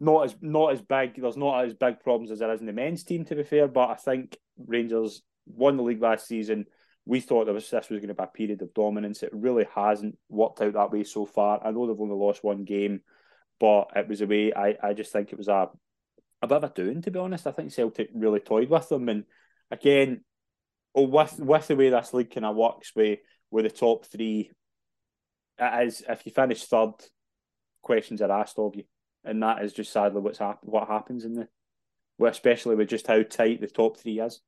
not 0.00 0.24
as 0.24 0.36
not 0.40 0.72
as 0.72 0.80
big. 0.80 1.20
There's 1.20 1.36
not 1.36 1.64
as 1.64 1.74
big 1.74 2.00
problems 2.00 2.30
as 2.30 2.38
there 2.38 2.52
is 2.52 2.60
in 2.60 2.66
the 2.66 2.72
men's 2.72 3.04
team, 3.04 3.24
to 3.26 3.34
be 3.34 3.44
fair. 3.44 3.68
But 3.68 3.90
I 3.90 3.94
think 3.94 4.36
Rangers 4.58 5.22
won 5.46 5.76
the 5.76 5.82
league 5.82 6.02
last 6.02 6.26
season. 6.26 6.66
We 7.04 7.20
thought 7.20 7.44
there 7.44 7.54
was 7.54 7.68
this 7.68 7.90
was 7.90 8.00
going 8.00 8.08
to 8.08 8.14
be 8.14 8.22
a 8.22 8.26
period 8.26 8.62
of 8.62 8.74
dominance. 8.74 9.22
It 9.22 9.30
really 9.32 9.66
hasn't 9.74 10.18
worked 10.28 10.60
out 10.62 10.72
that 10.74 10.90
way 10.90 11.04
so 11.04 11.26
far. 11.26 11.60
I 11.64 11.70
know 11.70 11.86
they've 11.86 12.00
only 12.00 12.14
lost 12.14 12.42
one 12.42 12.64
game, 12.64 13.00
but 13.58 13.90
it 13.94 14.08
was 14.08 14.20
a 14.20 14.26
way. 14.26 14.52
I, 14.54 14.76
I 14.82 14.94
just 14.94 15.12
think 15.12 15.32
it 15.32 15.38
was 15.38 15.48
a 15.48 15.68
a 16.42 16.46
bit 16.46 16.56
of 16.56 16.64
a 16.64 16.68
doing, 16.70 17.02
to 17.02 17.10
be 17.10 17.18
honest. 17.18 17.46
I 17.46 17.52
think 17.52 17.72
Celtic 17.72 18.08
really 18.14 18.40
toyed 18.40 18.70
with 18.70 18.88
them, 18.88 19.08
and 19.08 19.24
again, 19.70 20.24
oh, 20.94 21.02
with 21.02 21.38
with 21.38 21.66
the 21.68 21.76
way 21.76 21.90
this 21.90 22.14
league 22.14 22.32
kind 22.32 22.46
of 22.46 22.56
works, 22.56 22.92
with 22.96 23.18
with 23.50 23.64
the 23.64 23.70
top 23.70 24.06
three, 24.06 24.50
is 25.58 26.02
if 26.08 26.24
you 26.24 26.32
finish 26.32 26.64
third, 26.64 26.92
questions 27.82 28.22
are 28.22 28.30
asked 28.30 28.58
of 28.58 28.76
you, 28.76 28.84
and 29.24 29.42
that 29.42 29.62
is 29.62 29.72
just 29.72 29.92
sadly 29.92 30.20
what's 30.20 30.38
hap- 30.38 30.62
what 30.62 30.88
happens 30.88 31.24
in 31.24 31.34
the, 31.34 31.48
well, 32.18 32.30
especially 32.30 32.76
with 32.76 32.88
just 32.88 33.06
how 33.06 33.22
tight 33.22 33.60
the 33.60 33.66
top 33.66 33.96
three 33.98 34.20
is. 34.20 34.40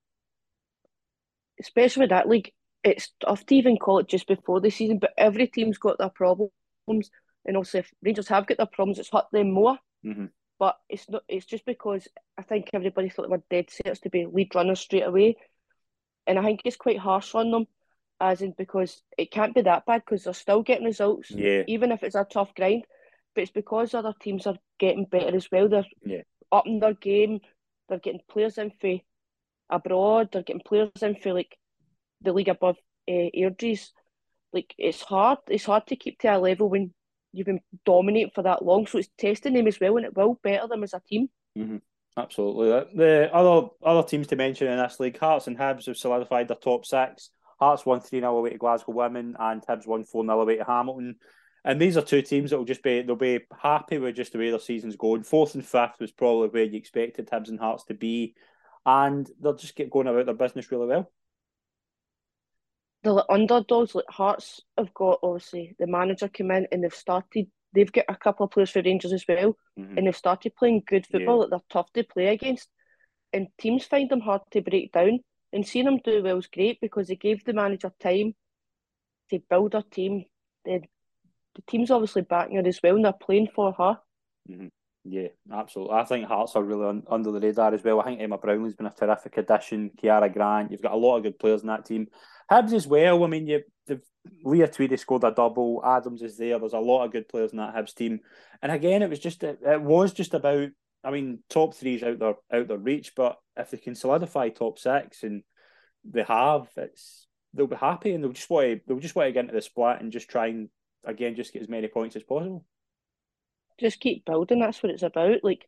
Especially 1.60 2.02
with 2.02 2.10
that 2.10 2.28
league, 2.28 2.52
it's 2.82 3.10
tough 3.20 3.44
to 3.46 3.54
even 3.54 3.76
call 3.76 3.98
it 3.98 4.08
just 4.08 4.26
before 4.26 4.60
the 4.60 4.70
season, 4.70 4.98
but 4.98 5.12
every 5.16 5.46
team's 5.46 5.78
got 5.78 5.98
their 5.98 6.08
problems. 6.08 6.50
And 6.88 7.56
also 7.56 7.78
if 7.78 7.92
Rangers 8.02 8.28
have 8.28 8.46
got 8.46 8.56
their 8.56 8.66
problems, 8.66 8.98
it's 8.98 9.10
hurt 9.12 9.26
them 9.32 9.52
more. 9.52 9.78
Mhm. 10.04 10.30
But 10.58 10.78
it's 10.88 11.08
not 11.08 11.24
it's 11.28 11.46
just 11.46 11.64
because 11.64 12.08
I 12.38 12.42
think 12.42 12.70
everybody 12.72 13.08
thought 13.08 13.22
they 13.22 13.28
were 13.28 13.42
dead 13.50 13.70
set 13.70 14.00
to 14.02 14.10
be 14.10 14.26
lead 14.26 14.54
runners 14.54 14.80
straight 14.80 15.02
away. 15.02 15.36
And 16.26 16.38
I 16.38 16.42
think 16.42 16.60
it's 16.64 16.76
quite 16.76 16.98
harsh 16.98 17.34
on 17.34 17.50
them, 17.50 17.66
as 18.20 18.42
in 18.42 18.52
because 18.56 19.02
it 19.18 19.30
can't 19.32 19.54
be 19.54 19.62
that 19.62 19.86
bad 19.86 20.02
because 20.04 20.24
they're 20.24 20.34
still 20.34 20.62
getting 20.62 20.84
results. 20.84 21.30
Yeah, 21.30 21.64
even 21.66 21.90
if 21.90 22.02
it's 22.02 22.14
a 22.14 22.24
tough 22.24 22.54
grind. 22.54 22.84
But 23.34 23.42
it's 23.42 23.50
because 23.50 23.94
other 23.94 24.14
teams 24.20 24.46
are 24.46 24.58
getting 24.78 25.04
better 25.06 25.34
as 25.34 25.50
well. 25.50 25.68
They're 25.68 25.86
Yeah. 26.04 26.22
upping 26.50 26.80
their 26.80 26.94
game. 26.94 27.40
They're 27.88 27.98
getting 27.98 28.20
players 28.28 28.58
in 28.58 28.70
for 28.80 28.98
abroad. 29.70 30.30
They're 30.32 30.42
getting 30.42 30.62
players 30.64 30.90
in 31.02 31.16
for 31.16 31.32
like 31.32 31.56
the 32.20 32.32
league 32.32 32.48
above 32.48 32.76
uh, 33.08 33.30
Airdries. 33.36 33.88
Like 34.52 34.74
it's 34.78 35.02
hard. 35.02 35.38
It's 35.48 35.64
hard 35.64 35.86
to 35.88 35.96
keep 35.96 36.18
to 36.20 36.28
a 36.28 36.38
level 36.38 36.68
when 36.68 36.92
you've 37.32 37.46
been 37.46 37.60
dominating 37.86 38.30
for 38.34 38.42
that 38.42 38.64
long. 38.64 38.86
So 38.86 38.98
it's 38.98 39.08
testing 39.16 39.54
them 39.54 39.66
as 39.66 39.80
well, 39.80 39.96
and 39.96 40.06
it 40.06 40.16
will 40.16 40.38
better 40.42 40.68
them 40.68 40.82
as 40.84 40.94
a 40.94 41.00
team. 41.00 41.30
Mhm. 41.56 41.80
absolutely. 42.16 42.68
The 42.98 43.34
other 43.34 43.68
other 43.82 44.06
teams 44.06 44.26
to 44.28 44.36
mention 44.36 44.68
in 44.68 44.76
this 44.78 45.00
league, 45.00 45.18
Hearts 45.18 45.46
and 45.46 45.56
Hibs 45.56 45.86
have 45.86 45.96
solidified 45.96 46.48
their 46.48 46.56
top 46.58 46.84
six. 46.84 47.30
Hearts 47.58 47.86
won 47.86 48.00
3 48.00 48.20
0 48.20 48.36
away 48.36 48.50
to 48.50 48.58
Glasgow 48.58 48.92
Women, 48.92 49.34
and 49.38 49.62
Hibs 49.66 49.86
won 49.86 50.04
4 50.04 50.22
0 50.24 50.40
away 50.40 50.56
to 50.56 50.64
Hamilton. 50.64 51.16
And 51.64 51.80
these 51.80 51.96
are 51.96 52.02
two 52.02 52.22
teams 52.22 52.50
that 52.50 52.58
will 52.58 52.64
just 52.64 52.82
be 52.82 53.02
they'll 53.02 53.14
be 53.16 53.40
happy 53.60 53.98
with 53.98 54.16
just 54.16 54.32
the 54.32 54.38
way 54.38 54.50
their 54.50 54.58
season's 54.58 54.96
going. 54.96 55.22
Fourth 55.22 55.54
and 55.54 55.64
fifth 55.64 56.00
was 56.00 56.10
probably 56.10 56.48
where 56.48 56.64
you 56.64 56.76
expected 56.76 57.28
Hibs 57.28 57.48
and 57.48 57.60
Hearts 57.60 57.84
to 57.84 57.94
be, 57.94 58.34
and 58.84 59.30
they'll 59.40 59.54
just 59.54 59.76
get 59.76 59.90
going 59.90 60.08
about 60.08 60.26
their 60.26 60.34
business 60.34 60.70
really 60.72 60.86
well. 60.86 61.10
The 63.04 63.24
underdogs, 63.28 63.94
like 63.94 64.04
Hearts, 64.08 64.60
have 64.78 64.92
got 64.94 65.20
obviously 65.22 65.74
the 65.78 65.86
manager 65.86 66.28
come 66.28 66.50
in 66.52 66.66
and 66.70 66.82
they've 66.82 66.94
started. 66.94 67.46
They've 67.72 67.90
got 67.90 68.04
a 68.08 68.16
couple 68.16 68.44
of 68.44 68.52
players 68.52 68.70
for 68.70 68.82
Rangers 68.82 69.12
as 69.12 69.24
well. 69.28 69.56
Mhm. 69.78 69.96
and 69.96 70.06
they've 70.06 70.16
started 70.16 70.54
playing 70.54 70.82
good 70.86 71.06
football 71.06 71.38
Yeah. 71.38 71.42
that 71.44 71.50
they're 71.50 71.66
tough 71.70 71.92
to 71.94 72.04
play 72.04 72.26
against. 72.26 72.68
And 73.32 73.48
teams 73.56 73.86
find 73.86 74.10
them 74.10 74.20
hard 74.20 74.42
to 74.50 74.60
break 74.60 74.92
down. 74.92 75.20
And 75.52 75.66
seeing 75.66 75.86
them 75.86 75.98
do 76.04 76.22
well 76.22 76.38
is 76.38 76.46
great 76.46 76.78
because 76.80 77.08
they 77.08 77.16
gave 77.16 77.42
the 77.44 77.54
manager 77.54 77.90
time 77.98 78.34
to 79.30 79.38
build 79.38 79.74
a 79.74 79.82
team. 79.82 80.26
The 81.54 81.62
team's 81.68 81.90
obviously 81.90 82.22
backing 82.22 82.56
her 82.56 82.66
as 82.66 82.80
well 82.82 82.96
and 82.96 83.04
they're 83.04 83.12
playing 83.12 83.48
for 83.54 83.72
her. 83.72 83.98
Mhm. 84.48 84.70
Yeah, 85.04 85.28
absolutely. 85.50 85.94
I 85.96 86.04
think 86.04 86.26
Hearts 86.26 86.54
are 86.54 86.62
really 86.62 86.86
un- 86.86 87.02
under 87.08 87.32
the 87.32 87.40
radar 87.40 87.74
as 87.74 87.82
well. 87.82 88.00
I 88.00 88.04
think 88.04 88.20
Emma 88.20 88.38
Brownlee's 88.38 88.76
been 88.76 88.86
a 88.86 88.90
terrific 88.90 89.36
addition. 89.36 89.90
Ciara 90.00 90.28
Grant, 90.30 90.70
you've 90.70 90.82
got 90.82 90.92
a 90.92 90.96
lot 90.96 91.16
of 91.16 91.24
good 91.24 91.38
players 91.40 91.62
in 91.62 91.66
that 91.68 91.84
team. 91.84 92.06
Hibs 92.50 92.72
as 92.72 92.86
well. 92.86 93.24
I 93.24 93.26
mean, 93.26 93.46
you 93.46 93.62
Leah 94.44 94.68
Tweedy 94.68 94.96
scored 94.96 95.24
a 95.24 95.32
double. 95.32 95.82
Adams 95.84 96.22
is 96.22 96.36
there. 96.36 96.56
There's 96.58 96.72
a 96.72 96.78
lot 96.78 97.04
of 97.04 97.10
good 97.10 97.28
players 97.28 97.50
in 97.50 97.58
that 97.58 97.74
Hibs 97.74 97.94
team. 97.94 98.20
And 98.62 98.70
again, 98.70 99.02
it 99.02 99.10
was 99.10 99.18
just 99.18 99.42
it 99.42 99.82
was 99.82 100.12
just 100.12 100.34
about. 100.34 100.68
I 101.04 101.10
mean, 101.10 101.40
top 101.48 101.74
three 101.74 101.96
is 101.96 102.02
out 102.04 102.20
there 102.20 102.34
out 102.52 102.68
their 102.68 102.78
reach, 102.78 103.14
but 103.16 103.36
if 103.56 103.70
they 103.72 103.78
can 103.78 103.96
solidify 103.96 104.50
top 104.50 104.78
six 104.78 105.24
and 105.24 105.42
they 106.04 106.22
have, 106.22 106.68
it's 106.76 107.26
they'll 107.52 107.66
be 107.66 107.74
happy 107.74 108.12
and 108.12 108.22
they'll 108.22 108.32
just 108.32 108.48
want 108.48 108.66
to 108.66 108.80
they'll 108.86 109.00
just 109.00 109.16
want 109.16 109.26
to 109.26 109.32
get 109.32 109.40
into 109.40 109.54
the 109.54 109.62
split 109.62 110.00
and 110.00 110.12
just 110.12 110.28
try 110.28 110.46
and 110.46 110.68
again 111.04 111.34
just 111.36 111.52
get 111.52 111.62
as 111.62 111.68
many 111.68 111.88
points 111.88 112.16
as 112.16 112.22
possible. 112.22 112.64
Just 113.78 114.00
keep 114.00 114.24
building. 114.24 114.60
That's 114.60 114.82
what 114.82 114.92
it's 114.92 115.02
about. 115.02 115.42
Like 115.42 115.66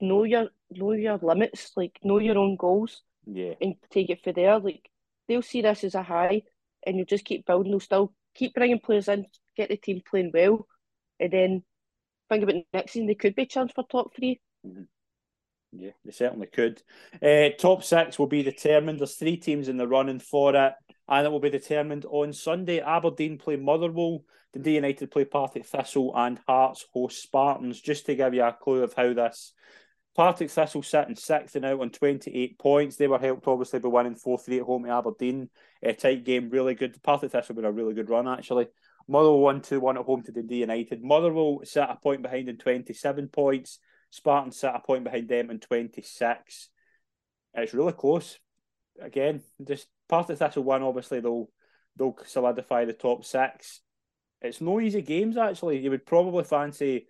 know 0.00 0.24
your 0.24 0.48
know 0.70 0.92
your 0.92 1.18
limits. 1.22 1.72
Like 1.76 1.98
know 2.02 2.18
your 2.18 2.38
own 2.38 2.56
goals 2.56 3.02
Yeah, 3.26 3.54
and 3.60 3.74
take 3.90 4.10
it 4.10 4.22
for 4.22 4.32
there. 4.32 4.58
Like 4.58 4.88
they'll 5.28 5.42
see 5.42 5.62
this 5.62 5.84
as 5.84 5.94
a 5.94 6.02
high, 6.02 6.42
and 6.86 6.96
you 6.98 7.04
just 7.04 7.24
keep 7.24 7.46
building. 7.46 7.72
They'll 7.72 7.80
still 7.80 8.14
keep 8.34 8.54
bringing 8.54 8.80
players 8.80 9.08
in, 9.08 9.26
get 9.56 9.68
the 9.70 9.76
team 9.76 10.02
playing 10.08 10.30
well, 10.34 10.66
and 11.18 11.32
then 11.32 11.62
think 12.28 12.42
about 12.44 12.62
next 12.72 12.92
season. 12.92 13.06
They 13.06 13.14
could 13.14 13.34
be 13.34 13.46
chance 13.46 13.72
for 13.72 13.84
top 13.90 14.14
three. 14.14 14.40
yeah, 15.72 15.90
they 16.04 16.10
certainly 16.12 16.48
could. 16.48 16.82
Uh, 17.22 17.50
top 17.58 17.84
six 17.84 18.18
will 18.18 18.26
be 18.26 18.42
determined. 18.42 18.98
There's 19.00 19.14
three 19.14 19.36
teams 19.36 19.68
in 19.68 19.76
the 19.76 19.86
running 19.88 20.18
for 20.20 20.54
it, 20.54 20.72
and 21.08 21.26
it 21.26 21.30
will 21.30 21.40
be 21.40 21.50
determined 21.50 22.04
on 22.06 22.32
Sunday. 22.32 22.80
Aberdeen 22.80 23.38
play 23.38 23.56
Motherwell, 23.56 24.24
Dundee 24.52 24.76
United 24.76 25.10
play 25.10 25.24
Partick 25.24 25.66
Thistle, 25.66 26.12
and 26.16 26.40
Hearts 26.46 26.84
host 26.92 27.22
Spartans. 27.22 27.80
Just 27.80 28.06
to 28.06 28.14
give 28.14 28.34
you 28.34 28.44
a 28.44 28.52
clue 28.52 28.82
of 28.82 28.94
how 28.94 29.12
this. 29.12 29.52
Partick 30.16 30.50
Thistle 30.50 30.82
sitting 30.82 31.14
sixth 31.14 31.54
and 31.54 31.64
out 31.64 31.80
on 31.80 31.90
28 31.90 32.58
points. 32.58 32.96
They 32.96 33.06
were 33.06 33.18
helped 33.18 33.46
obviously 33.46 33.78
by 33.78 33.88
winning 33.88 34.16
4 34.16 34.38
3 34.38 34.58
at 34.58 34.66
home 34.66 34.84
to 34.84 34.90
Aberdeen. 34.90 35.50
A 35.82 35.92
tight 35.92 36.24
game, 36.24 36.50
really 36.50 36.74
good. 36.74 37.00
Partick 37.02 37.30
Thistle 37.30 37.54
been 37.54 37.64
a 37.64 37.72
really 37.72 37.94
good 37.94 38.10
run 38.10 38.26
actually. 38.26 38.66
Motherwell 39.06 39.38
1 39.38 39.62
2 39.62 39.80
1 39.80 39.98
at 39.98 40.04
home 40.04 40.22
to 40.24 40.32
Dundee 40.32 40.56
United. 40.56 41.02
Motherwell 41.02 41.60
sat 41.64 41.90
a 41.90 41.96
point 41.96 42.22
behind 42.22 42.48
in 42.48 42.58
27 42.58 43.28
points. 43.28 43.78
Spartans 44.10 44.58
sat 44.58 44.74
a 44.74 44.80
point 44.80 45.04
behind 45.04 45.28
them 45.28 45.50
in 45.50 45.60
26. 45.60 46.68
It's 47.54 47.74
really 47.74 47.92
close. 47.92 48.38
Again, 49.00 49.42
just 49.64 49.86
Partick 50.08 50.38
Thistle 50.38 50.64
win, 50.64 50.82
obviously 50.82 51.20
they'll 51.20 51.48
they'll 51.96 52.16
solidify 52.24 52.84
the 52.84 52.92
top 52.92 53.24
six. 53.24 53.80
It's 54.42 54.60
no 54.60 54.80
easy 54.80 55.02
games 55.02 55.36
actually. 55.36 55.78
You 55.78 55.90
would 55.90 56.06
probably 56.06 56.44
fancy 56.44 57.06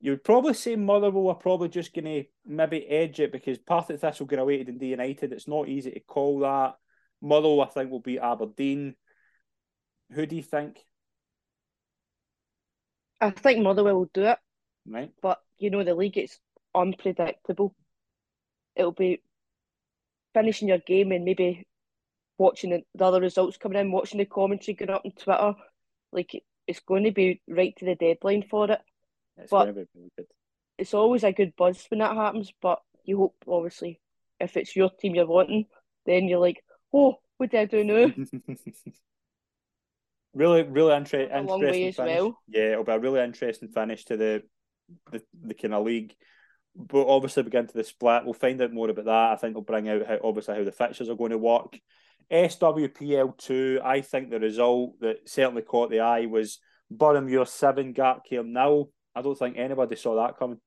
you 0.00 0.12
would 0.12 0.24
probably 0.24 0.54
say 0.54 0.76
Motherwell 0.76 1.28
are 1.28 1.34
probably 1.34 1.68
just 1.68 1.94
going 1.94 2.04
to 2.04 2.24
maybe 2.44 2.86
edge 2.86 3.18
it 3.18 3.32
because 3.32 3.58
Partick 3.58 3.98
Thistle 4.00 4.26
get 4.26 4.38
away 4.38 4.58
to 4.58 4.64
Dundee 4.64 4.88
United. 4.88 5.32
It's 5.32 5.48
not 5.48 5.68
easy 5.68 5.90
to 5.90 6.00
call 6.00 6.40
that. 6.40 6.74
Motherwell, 7.22 7.62
I 7.62 7.66
think, 7.66 7.90
will 7.90 8.00
beat 8.00 8.18
Aberdeen. 8.18 8.94
Who 10.12 10.26
do 10.26 10.36
you 10.36 10.42
think? 10.42 10.78
I 13.20 13.30
think 13.30 13.62
Motherwell 13.62 13.96
will 13.96 14.10
do 14.12 14.24
it, 14.26 14.38
Right? 14.86 15.10
but 15.22 15.40
you 15.58 15.70
know 15.70 15.82
the 15.82 15.94
league 15.94 16.18
is 16.18 16.38
unpredictable. 16.74 17.74
It'll 18.74 18.92
be 18.92 19.22
finishing 20.34 20.68
your 20.68 20.78
game 20.78 21.12
and 21.12 21.24
maybe 21.24 21.66
watching 22.36 22.70
the, 22.70 22.82
the 22.94 23.04
other 23.06 23.20
results 23.22 23.56
coming 23.56 23.78
in, 23.78 23.90
watching 23.90 24.18
the 24.18 24.26
commentary 24.26 24.74
going 24.74 24.90
up 24.90 25.02
on 25.06 25.12
Twitter. 25.12 25.54
Like 26.12 26.44
it's 26.66 26.80
going 26.80 27.04
to 27.04 27.12
be 27.12 27.40
right 27.48 27.74
to 27.76 27.84
the 27.84 27.94
deadline 27.94 28.44
for 28.48 28.70
it. 28.70 28.80
It's 29.36 29.50
But- 29.50 29.64
going 29.64 29.74
to 29.74 29.80
be 29.82 29.86
really 29.94 30.10
good. 30.16 30.26
It's 30.78 30.92
always 30.94 31.24
a 31.24 31.32
good 31.32 31.54
buzz 31.56 31.86
when 31.88 32.00
that 32.00 32.14
happens, 32.16 32.52
but 32.60 32.80
you 33.04 33.16
hope 33.18 33.36
obviously 33.48 33.98
if 34.38 34.56
it's 34.58 34.76
your 34.76 34.90
team 34.90 35.14
you're 35.14 35.26
wanting, 35.26 35.66
then 36.04 36.28
you're 36.28 36.38
like, 36.40 36.62
oh, 36.92 37.14
what 37.38 37.50
do 37.50 37.58
I 37.58 37.64
do 37.64 37.82
now? 37.82 38.12
really, 40.34 40.62
really 40.64 40.94
inter- 40.94 41.28
A 41.32 41.42
long 41.42 41.60
interesting 41.62 41.92
finish. 41.92 41.96
well. 42.18 42.38
Yeah, 42.48 42.72
it'll 42.72 42.84
be 42.84 42.92
a 42.92 42.98
really 42.98 43.20
interesting 43.20 43.68
finish 43.68 44.04
to 44.06 44.16
the 44.16 44.42
the, 45.10 45.22
the 45.42 45.54
kind 45.54 45.74
of 45.74 45.84
league. 45.84 46.14
But 46.76 47.06
obviously, 47.06 47.42
we 47.42 47.50
get 47.50 47.62
into 47.62 47.74
the 47.74 47.84
split. 47.84 48.24
We'll 48.24 48.34
find 48.34 48.60
out 48.60 48.72
more 48.72 48.90
about 48.90 49.06
that. 49.06 49.32
I 49.32 49.36
think 49.36 49.54
they'll 49.54 49.62
bring 49.62 49.88
out 49.88 50.06
how 50.06 50.18
obviously 50.22 50.56
how 50.56 50.64
the 50.64 50.72
fixtures 50.72 51.08
are 51.08 51.14
going 51.16 51.30
to 51.30 51.38
work. 51.38 51.80
SWPL 52.30 53.36
two. 53.38 53.80
I 53.84 54.00
think 54.00 54.30
the 54.30 54.40
result 54.40 55.00
that 55.00 55.28
certainly 55.28 55.62
caught 55.62 55.90
the 55.90 56.00
eye 56.00 56.26
was 56.26 56.58
Boroughmuir 56.92 57.46
seven, 57.46 57.94
Gartcairn 57.94 58.48
now. 58.48 58.86
I 59.14 59.22
don't 59.22 59.38
think 59.38 59.56
anybody 59.56 59.96
saw 59.96 60.16
that 60.16 60.38
coming. 60.38 60.60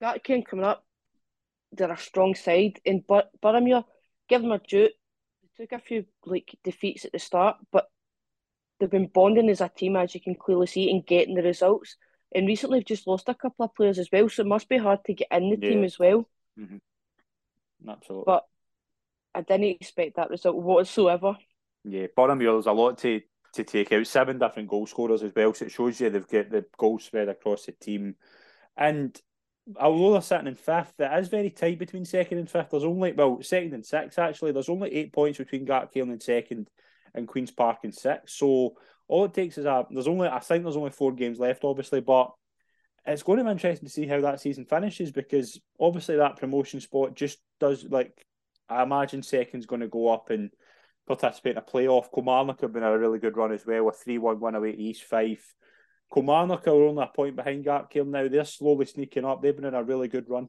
that 0.00 0.22
came 0.22 0.42
coming 0.42 0.64
up, 0.64 0.84
they're 1.72 1.90
a 1.90 1.98
strong 1.98 2.34
side. 2.34 2.80
And 2.86 3.02
but 3.06 3.30
Boroughmuir, 3.42 3.84
give 4.28 4.42
them 4.42 4.52
a 4.52 4.58
due. 4.58 4.90
They 5.42 5.64
took 5.64 5.72
a 5.72 5.84
few 5.84 6.04
like 6.24 6.56
defeats 6.62 7.04
at 7.04 7.12
the 7.12 7.18
start, 7.18 7.56
but 7.72 7.88
they've 8.78 8.90
been 8.90 9.08
bonding 9.08 9.48
as 9.50 9.60
a 9.60 9.68
team, 9.68 9.96
as 9.96 10.14
you 10.14 10.20
can 10.20 10.34
clearly 10.34 10.66
see, 10.66 10.90
and 10.90 11.06
getting 11.06 11.34
the 11.34 11.42
results. 11.42 11.96
And 12.34 12.46
recently, 12.46 12.78
they've 12.78 12.86
just 12.86 13.06
lost 13.06 13.28
a 13.28 13.34
couple 13.34 13.64
of 13.64 13.74
players 13.74 13.98
as 13.98 14.08
well, 14.12 14.28
so 14.28 14.42
it 14.42 14.46
must 14.46 14.68
be 14.68 14.76
hard 14.76 15.00
to 15.06 15.14
get 15.14 15.28
in 15.30 15.50
the 15.50 15.56
team 15.56 15.82
as 15.82 15.98
well. 15.98 16.28
Mm-hmm. 16.60 17.88
Absolutely. 17.88 18.24
But 18.26 18.44
I 19.34 19.42
didn't 19.42 19.64
expect 19.80 20.16
that 20.16 20.30
result 20.30 20.56
whatsoever. 20.56 21.36
Yeah, 21.84 22.06
Boroughmuir, 22.16 22.54
there's 22.54 22.66
a 22.66 22.72
lot 22.72 22.98
to, 22.98 23.20
to 23.54 23.64
take 23.64 23.92
out. 23.92 24.06
Seven 24.06 24.38
different 24.38 24.68
goal 24.68 24.86
scorers 24.86 25.22
as 25.22 25.32
well, 25.34 25.54
so 25.54 25.66
it 25.66 25.72
shows 25.72 26.00
you 26.00 26.10
they've 26.10 26.26
got 26.26 26.50
the 26.50 26.64
goals 26.76 27.04
spread 27.04 27.28
across 27.28 27.66
the 27.66 27.72
team. 27.72 28.16
And 28.76 29.18
although 29.78 30.12
they're 30.12 30.22
sitting 30.22 30.46
in 30.46 30.54
fifth, 30.54 30.94
it 30.98 31.18
is 31.18 31.28
very 31.28 31.50
tight 31.50 31.78
between 31.78 32.04
second 32.04 32.38
and 32.38 32.50
fifth. 32.50 32.70
There's 32.70 32.84
only, 32.84 33.12
well, 33.12 33.42
second 33.42 33.74
and 33.74 33.84
sixth 33.86 34.18
actually, 34.18 34.52
there's 34.52 34.68
only 34.68 34.94
eight 34.94 35.12
points 35.12 35.38
between 35.38 35.66
Gartcairn 35.66 36.10
and 36.10 36.22
second 36.22 36.68
and 37.14 37.28
Queen's 37.28 37.50
Park 37.50 37.78
in 37.84 37.92
sixth. 37.92 38.36
So 38.36 38.76
all 39.06 39.24
it 39.26 39.34
takes 39.34 39.58
is 39.58 39.64
a, 39.64 39.86
there's 39.90 40.08
only, 40.08 40.28
I 40.28 40.40
think 40.40 40.64
there's 40.64 40.76
only 40.76 40.90
four 40.90 41.12
games 41.12 41.38
left, 41.38 41.64
obviously, 41.64 42.00
but 42.00 42.32
it's 43.06 43.22
going 43.22 43.38
to 43.38 43.44
be 43.44 43.50
interesting 43.50 43.88
to 43.88 43.92
see 43.92 44.06
how 44.06 44.20
that 44.20 44.40
season 44.40 44.66
finishes 44.66 45.12
because 45.12 45.58
obviously 45.80 46.16
that 46.16 46.36
promotion 46.36 46.80
spot 46.80 47.14
just 47.14 47.38
does, 47.58 47.84
like, 47.84 48.26
I 48.68 48.82
imagine 48.82 49.22
second's 49.22 49.66
going 49.66 49.80
to 49.80 49.88
go 49.88 50.12
up 50.12 50.30
and 50.30 50.50
participate 51.06 51.52
in 51.52 51.58
a 51.58 51.62
playoff. 51.62 52.12
Kilmarnock 52.14 52.60
have 52.60 52.72
been 52.72 52.82
a 52.82 52.98
really 52.98 53.18
good 53.18 53.36
run 53.36 53.52
as 53.52 53.64
well, 53.66 53.84
with 53.84 53.96
3 53.96 54.18
1 54.18 54.40
win 54.40 54.54
away 54.54 54.72
to 54.72 54.78
East 54.78 55.04
Fife. 55.04 55.54
Kilmarnock 56.12 56.66
are 56.66 56.70
only 56.70 57.02
a 57.02 57.06
point 57.06 57.36
behind 57.36 57.64
Gartcairn 57.64 58.08
now. 58.08 58.28
They're 58.28 58.44
slowly 58.44 58.86
sneaking 58.86 59.24
up. 59.24 59.42
They've 59.42 59.54
been 59.54 59.64
in 59.66 59.74
a 59.74 59.82
really 59.82 60.08
good 60.08 60.28
run. 60.28 60.48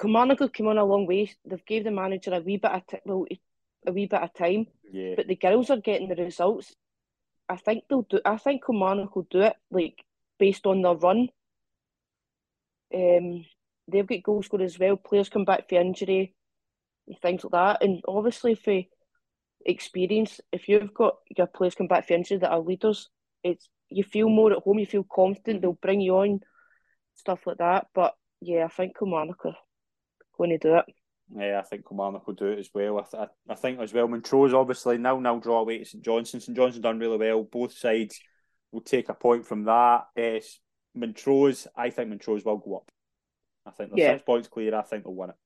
Kilmarnock 0.00 0.40
have 0.40 0.52
come 0.52 0.68
on 0.68 0.78
a 0.78 0.84
long 0.84 1.06
way. 1.06 1.32
They've 1.44 1.64
gave 1.64 1.84
the 1.84 1.90
manager 1.90 2.32
a 2.32 2.40
wee 2.40 2.56
bit 2.56 2.70
of 2.70 2.86
t- 2.86 2.98
well, 3.04 3.26
a 3.86 3.92
wee 3.92 4.06
bit 4.06 4.22
of 4.22 4.32
time, 4.32 4.66
Yeah. 4.90 5.14
but 5.16 5.26
the 5.26 5.36
girls 5.36 5.70
are 5.70 5.80
getting 5.80 6.08
the 6.08 6.14
results. 6.16 6.74
I 7.48 7.56
think 7.56 7.84
they'll 7.88 8.02
do. 8.02 8.20
I 8.24 8.36
think 8.36 8.64
Kilmarnock 8.64 9.16
will 9.16 9.26
do 9.30 9.40
it, 9.40 9.56
like 9.70 10.04
based 10.38 10.66
on 10.66 10.82
their 10.82 10.94
run. 10.94 11.28
Um, 12.94 13.44
they've 13.90 14.06
got 14.06 14.22
goal 14.22 14.42
scorers 14.42 14.74
as 14.74 14.78
well. 14.78 14.96
Players 14.96 15.28
come 15.28 15.44
back 15.44 15.68
for 15.68 15.80
injury 15.80 16.34
things 17.22 17.44
like 17.44 17.52
that, 17.52 17.82
and 17.82 18.02
obviously 18.06 18.54
for 18.54 18.82
experience, 19.64 20.40
if 20.52 20.68
you've 20.68 20.94
got 20.94 21.14
your 21.36 21.46
players 21.46 21.74
come 21.74 21.86
back 21.86 22.06
for 22.06 22.14
injury 22.14 22.38
that 22.38 22.50
are 22.50 22.60
leaders, 22.60 23.08
it's 23.42 23.68
you 23.90 24.04
feel 24.04 24.28
more 24.28 24.52
at 24.52 24.58
home. 24.58 24.78
You 24.78 24.86
feel 24.86 25.06
confident. 25.10 25.62
They'll 25.62 25.72
bring 25.72 26.00
you 26.00 26.18
on, 26.18 26.40
stuff 27.14 27.46
like 27.46 27.58
that. 27.58 27.86
But 27.94 28.14
yeah, 28.40 28.64
I 28.64 28.68
think 28.68 28.98
Kilmarnock 28.98 29.46
are 29.46 29.56
going 30.36 30.50
to 30.50 30.58
do 30.58 30.76
it. 30.76 30.84
Yeah, 31.34 31.58
I 31.58 31.62
think 31.62 31.86
Kilmarnock 31.86 32.26
will 32.26 32.34
do 32.34 32.46
it 32.46 32.58
as 32.58 32.70
well. 32.74 32.98
I, 32.98 33.16
th- 33.16 33.28
I 33.48 33.54
think 33.54 33.80
as 33.80 33.92
well, 33.92 34.08
Montrose 34.08 34.54
obviously 34.54 34.98
now 34.98 35.18
now 35.18 35.38
draw 35.38 35.60
away 35.60 35.78
to 35.78 35.84
St 35.84 36.04
Johnstone. 36.04 36.40
St 36.40 36.56
Johnstone 36.56 36.82
done 36.82 36.98
really 36.98 37.18
well. 37.18 37.42
Both 37.44 37.76
sides 37.76 38.20
will 38.72 38.80
take 38.80 39.08
a 39.08 39.14
point 39.14 39.46
from 39.46 39.64
that. 39.64 40.04
Yes, 40.16 40.58
Montrose, 40.94 41.66
I 41.76 41.90
think 41.90 42.10
Montrose 42.10 42.44
will 42.44 42.58
go 42.58 42.76
up. 42.76 42.90
I 43.68 43.70
think 43.70 43.90
they're 43.90 44.04
Yeah. 44.04 44.12
six 44.14 44.24
points 44.24 44.48
clear. 44.48 44.74
I 44.74 44.82
think 44.82 45.04
they'll 45.04 45.14
win 45.14 45.30
it. 45.30 45.36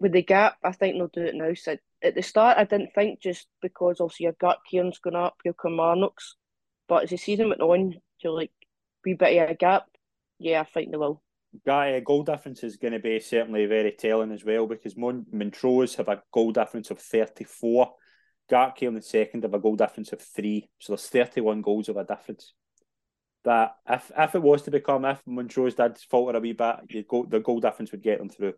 with 0.00 0.12
the 0.12 0.22
gap, 0.22 0.56
I 0.64 0.72
think 0.72 0.96
they'll 0.96 1.06
do 1.06 1.22
it 1.22 1.34
now. 1.36 1.54
So 1.54 1.76
at 2.02 2.16
the 2.16 2.22
start, 2.22 2.58
I 2.58 2.64
didn't 2.64 2.92
think 2.92 3.20
just 3.20 3.46
because 3.60 4.00
obviously 4.00 4.24
your 4.24 4.32
gut 4.40 4.58
Kieran's 4.68 4.98
going 4.98 5.14
up, 5.14 5.36
your 5.44 5.54
Kilmarnock's, 5.54 6.34
but 6.88 7.04
as 7.04 7.10
the 7.10 7.16
season 7.16 7.48
went 7.50 7.60
on, 7.60 7.94
you're 8.20 8.32
like, 8.32 8.50
wee 9.04 9.14
bit 9.14 9.40
of 9.40 9.50
a 9.50 9.54
gap. 9.54 9.86
Yeah, 10.40 10.60
I 10.60 10.64
think 10.64 10.90
they 10.90 10.96
will. 10.96 11.22
Guy, 11.64 12.00
goal 12.00 12.24
difference 12.24 12.64
is 12.64 12.78
going 12.78 12.94
to 12.94 12.98
be 12.98 13.20
certainly 13.20 13.66
very 13.66 13.92
telling 13.92 14.32
as 14.32 14.44
well 14.44 14.66
because 14.66 14.96
Mon- 14.96 15.26
Montrose 15.30 15.94
have 15.94 16.08
a 16.08 16.22
goal 16.32 16.50
difference 16.50 16.90
of 16.90 16.98
34. 16.98 17.94
Gartcairn 18.50 18.94
the 18.96 19.02
second 19.02 19.44
have 19.44 19.54
a 19.54 19.60
goal 19.60 19.76
difference 19.76 20.12
of 20.12 20.20
three. 20.20 20.68
So 20.80 20.94
there's 20.94 21.08
31 21.08 21.62
goals 21.62 21.88
of 21.88 21.96
a 21.96 22.04
difference. 22.04 22.54
That 23.44 23.76
if 23.88 24.10
if 24.16 24.34
it 24.34 24.42
was 24.42 24.62
to 24.62 24.70
become, 24.70 25.04
if 25.04 25.20
Montrose 25.26 25.74
did 25.74 25.98
falter 26.10 26.36
a 26.36 26.40
wee 26.40 26.52
bit, 26.52 26.76
you 26.90 27.02
go, 27.02 27.26
the 27.28 27.40
goal 27.40 27.60
difference 27.60 27.90
would 27.90 28.02
get 28.02 28.18
them 28.18 28.28
through. 28.28 28.54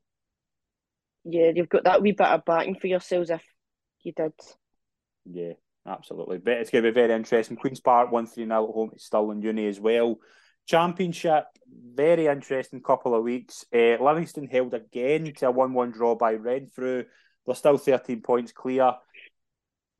Yeah, 1.25 1.53
you've 1.55 1.71
got 1.71 1.85
that 1.85 2.03
wee 2.03 2.13
bit 2.13 2.27
of 2.27 2.45
backing 2.45 2.75
for 2.75 2.87
yourselves 2.87 3.31
if 3.31 3.43
you 4.03 4.13
did. 4.13 4.35
Yeah, 5.25 5.55
absolutely. 5.87 6.39
But 6.39 6.59
it's 6.59 6.71
going 6.71 6.85
to 6.85 6.91
be 6.91 6.95
very 6.95 7.15
interesting. 7.15 7.57
Queen's 7.57 7.81
Park 7.81 8.13
1 8.13 8.27
3 8.27 8.45
0 8.45 8.69
at 8.69 8.75
home 8.75 8.91
to 8.91 8.99
Stirling 8.99 9.43
Uni 9.43 9.67
as 9.67 9.81
well. 9.81 10.19
Championship, 10.67 11.45
very 11.95 12.27
interesting 12.27 12.83
couple 12.83 13.15
of 13.15 13.23
weeks. 13.23 13.65
Uh, 13.75 13.97
Livingston 14.03 14.49
held 14.49 14.75
again 14.75 15.33
to 15.35 15.49
a 15.49 15.51
1 15.51 15.73
1 15.73 15.91
draw 15.93 16.15
by 16.15 16.35
Renfrew. 16.35 17.05
They're 17.47 17.55
still 17.55 17.79
13 17.79 18.23
points 18.23 18.53
clear. 18.53 18.95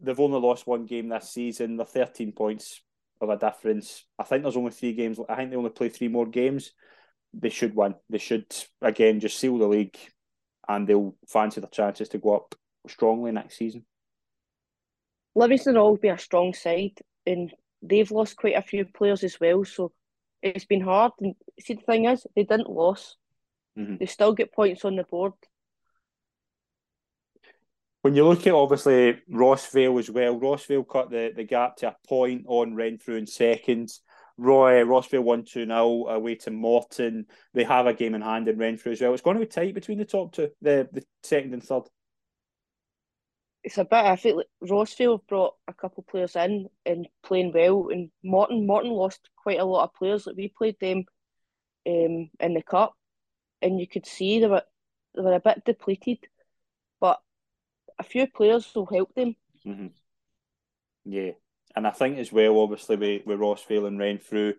They've 0.01 0.21
only 0.21 0.41
lost 0.41 0.67
one 0.67 0.87
game 0.87 1.09
this 1.09 1.31
season. 1.31 1.77
They're 1.77 1.87
13 1.87 2.33
points 2.33 2.81
of 3.21 3.31
a 3.31 3.37
difference. 3.37 4.05
I 4.19 4.25
think 4.25 4.43
there's 4.43 4.57
only 4.57 4.71
three 4.71 4.93
games. 4.93 5.19
I 5.29 5.37
think 5.37 5.51
they 5.51 5.57
only 5.57 5.71
play 5.71 5.89
three 5.89 6.09
more 6.09 6.27
games. 6.27 6.73
They 7.33 7.49
should 7.49 7.75
win. 7.75 7.95
They 8.09 8.19
should, 8.19 8.47
again, 8.81 9.21
just 9.21 9.39
seal 9.39 9.59
the 9.59 9.67
league 9.67 9.99
and 10.69 10.87
they'll 10.87 11.15
fancy 11.29 11.61
their 11.61 11.71
chances 11.71 12.09
to 12.11 12.19
go 12.19 12.37
up 12.37 12.55
strongly 12.89 13.33
next 13.33 13.57
season. 13.57 13.85
Livingston 15.35 15.75
will 15.75 15.83
always 15.83 16.01
be 16.01 16.09
a 16.09 16.19
strong 16.19 16.55
side, 16.55 16.99
and 17.27 17.53
they've 17.83 18.11
lost 18.11 18.37
quite 18.37 18.57
a 18.57 18.63
few 18.63 18.85
players 18.85 19.25
as 19.25 19.39
well. 19.41 19.65
So 19.65 19.93
it's 20.43 20.65
been 20.65 20.81
hard. 20.81 21.13
And 21.21 21.35
see, 21.61 21.75
the 21.75 21.83
thing 21.83 22.05
is, 22.05 22.27
they 22.37 22.45
didn't 22.45 22.71
lose. 22.71 23.17
Mhm. 23.77 23.99
They 23.99 24.07
still 24.07 24.33
get 24.33 24.53
points 24.53 24.85
on 24.85 24.97
the 24.97 25.05
board. 25.05 25.33
When 28.05 28.15
you 28.15 28.29
look 28.29 28.47
at 28.47 28.53
obviously 28.53 29.23
Rossvale 29.33 29.99
as 29.99 30.11
well, 30.11 30.39
Rossvale 30.39 30.87
cut 30.87 31.09
the, 31.09 31.33
the 31.35 31.43
gap 31.43 31.77
to 31.77 31.89
a 31.89 31.97
point 32.07 32.45
on 32.47 32.75
Renfrew 32.75 33.15
in 33.17 33.27
seconds. 33.27 34.03
Roy 34.37 34.85
Rossvale 34.85 35.23
won 35.23 35.47
2 35.47 35.65
0 35.65 36.09
away 36.09 36.35
to 36.35 36.51
Morton. 36.51 37.25
They 37.55 37.65
have 37.65 37.87
a 37.87 37.95
game 37.95 38.15
in 38.15 38.21
hand 38.21 38.47
in 38.47 38.59
Renfrew 38.59 38.93
as 38.93 39.01
well. 39.01 39.15
It's 39.15 39.23
going 39.23 39.39
to 39.39 39.41
be 39.41 39.47
tight 39.47 39.73
between 39.73 39.97
the 39.97 40.05
top 40.05 40.35
two, 40.35 40.51
the, 40.61 40.87
the 40.93 41.03
second 41.23 41.55
and 41.55 41.63
third. 41.63 41.85
It's 43.63 43.79
a 43.79 43.87
bit. 43.87 43.95
I 43.95 44.17
feel 44.17 44.37
like 44.37 44.49
Rossvale 44.63 45.13
have 45.13 45.27
brought 45.27 45.55
a 45.67 45.73
couple 45.73 46.03
players 46.03 46.37
in 46.37 46.69
and 46.85 47.09
playing 47.23 47.53
well, 47.55 47.89
and 47.91 48.11
Morton 48.23 48.67
Morton 48.67 48.91
lost 48.91 49.31
quite 49.35 49.61
a 49.61 49.65
lot 49.65 49.85
of 49.85 49.95
players. 49.95 50.27
Like 50.27 50.37
we 50.37 50.49
played 50.49 50.77
them 50.79 51.05
um, 51.87 52.29
in 52.39 52.53
the 52.53 52.63
cup, 52.63 52.93
and 53.63 53.81
you 53.81 53.89
could 53.89 54.05
see 54.05 54.41
they 54.41 54.47
were 54.47 54.65
they 55.15 55.23
were 55.23 55.33
a 55.33 55.41
bit 55.41 55.65
depleted, 55.65 56.19
but 57.01 57.19
a 57.99 58.03
few 58.03 58.27
players 58.27 58.71
will 58.75 58.87
help 58.87 59.15
them. 59.15 59.37
Mm-hmm. 59.67 59.87
Yeah. 61.05 61.33
And 61.77 61.87
I 61.87 61.91
think 61.91 62.19
as 62.19 62.33
well, 62.33 62.61
obviously, 62.61 62.97
with, 62.97 63.27
with 63.27 63.39
Rossvale 63.39 63.87
and 63.87 63.99
Renfrew, 63.99 64.55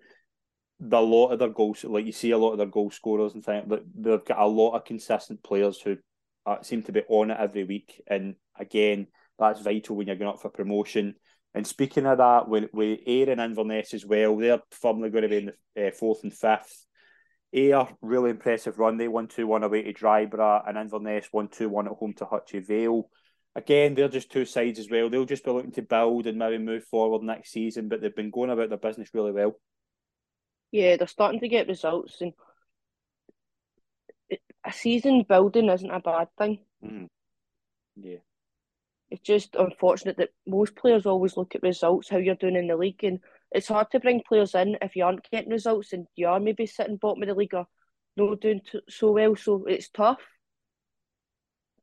the 0.79 1.01
lot 1.01 1.29
of 1.29 1.39
their 1.39 1.49
goals, 1.49 1.83
like 1.83 2.05
you 2.05 2.11
see 2.11 2.31
a 2.31 2.37
lot 2.37 2.51
of 2.51 2.57
their 2.57 2.67
goal 2.67 2.91
scorers 2.91 3.33
and 3.33 3.43
things, 3.43 3.65
but 3.67 3.83
they've 3.95 4.25
got 4.25 4.39
a 4.39 4.45
lot 4.45 4.75
of 4.75 4.83
consistent 4.83 5.41
players 5.41 5.79
who 5.79 5.97
uh, 6.45 6.61
seem 6.61 6.83
to 6.83 6.91
be 6.91 7.01
on 7.07 7.31
it 7.31 7.37
every 7.39 7.63
week. 7.63 8.01
And 8.07 8.35
again, 8.59 9.07
that's 9.39 9.61
vital 9.61 9.95
when 9.95 10.07
you're 10.07 10.17
going 10.17 10.29
up 10.29 10.41
for 10.41 10.49
promotion. 10.49 11.15
And 11.53 11.65
speaking 11.65 12.05
of 12.05 12.17
that, 12.17 12.49
with, 12.49 12.69
with 12.73 12.99
Ayr 13.07 13.29
and 13.29 13.39
Inverness 13.39 13.93
as 13.93 14.05
well, 14.05 14.35
they're 14.35 14.61
firmly 14.71 15.09
going 15.09 15.23
to 15.23 15.29
be 15.29 15.37
in 15.37 15.51
the 15.75 15.87
uh, 15.87 15.91
fourth 15.91 16.23
and 16.23 16.33
fifth. 16.33 16.85
Ayr, 17.53 17.87
really 18.01 18.31
impressive 18.31 18.77
run. 18.77 18.97
They 18.97 19.07
won 19.07 19.27
2 19.27 19.47
1 19.47 19.63
away 19.63 19.83
to 19.83 19.93
Dryburgh, 19.93 20.67
and 20.67 20.77
Inverness 20.77 21.29
won 21.31 21.47
2 21.47 21.69
1 21.69 21.87
at 21.87 21.93
home 21.93 22.13
to 22.15 22.25
Hutchie 22.25 22.65
Vale. 22.65 23.07
Again, 23.55 23.95
they're 23.95 24.09
just 24.09 24.31
two 24.31 24.45
sides 24.45 24.79
as 24.79 24.89
well. 24.89 25.09
They'll 25.09 25.25
just 25.25 25.45
be 25.45 25.51
looking 25.51 25.71
to 25.73 25.81
build 25.81 26.27
and 26.27 26.37
maybe 26.37 26.57
move 26.57 26.83
forward 26.83 27.23
next 27.23 27.51
season, 27.51 27.87
but 27.87 28.01
they've 28.01 28.15
been 28.15 28.31
going 28.31 28.49
about 28.49 28.69
their 28.69 28.77
business 28.77 29.09
really 29.13 29.31
well. 29.31 29.57
Yeah, 30.71 30.97
they're 30.97 31.07
starting 31.07 31.39
to 31.39 31.47
get 31.47 31.69
results, 31.69 32.19
and 32.19 32.33
a 34.65 34.73
season 34.73 35.23
building 35.27 35.69
isn't 35.69 35.89
a 35.89 35.99
bad 35.99 36.27
thing. 36.37 36.59
Mm. 36.83 37.07
Yeah. 37.95 38.17
It's 39.09 39.21
just 39.21 39.55
unfortunate 39.55 40.17
that 40.17 40.31
most 40.45 40.75
players 40.75 41.05
always 41.05 41.37
look 41.37 41.55
at 41.55 41.63
results, 41.63 42.09
how 42.09 42.17
you're 42.17 42.35
doing 42.35 42.55
in 42.55 42.67
the 42.67 42.75
league, 42.75 43.03
and 43.03 43.19
it's 43.51 43.67
hard 43.67 43.91
to 43.91 43.99
bring 43.99 44.21
players 44.27 44.55
in 44.55 44.77
if 44.81 44.95
you 44.95 45.05
aren't 45.05 45.29
getting 45.31 45.51
results 45.51 45.93
and 45.93 46.07
you 46.15 46.27
are 46.27 46.39
maybe 46.39 46.65
sitting 46.65 46.97
bottom 46.97 47.23
of 47.23 47.29
the 47.29 47.35
league 47.35 47.53
or 47.53 47.67
not 48.17 48.41
doing 48.41 48.61
t- 48.69 48.81
so 48.89 49.11
well. 49.11 49.35
So 49.35 49.65
it's 49.65 49.89
tough. 49.89 50.19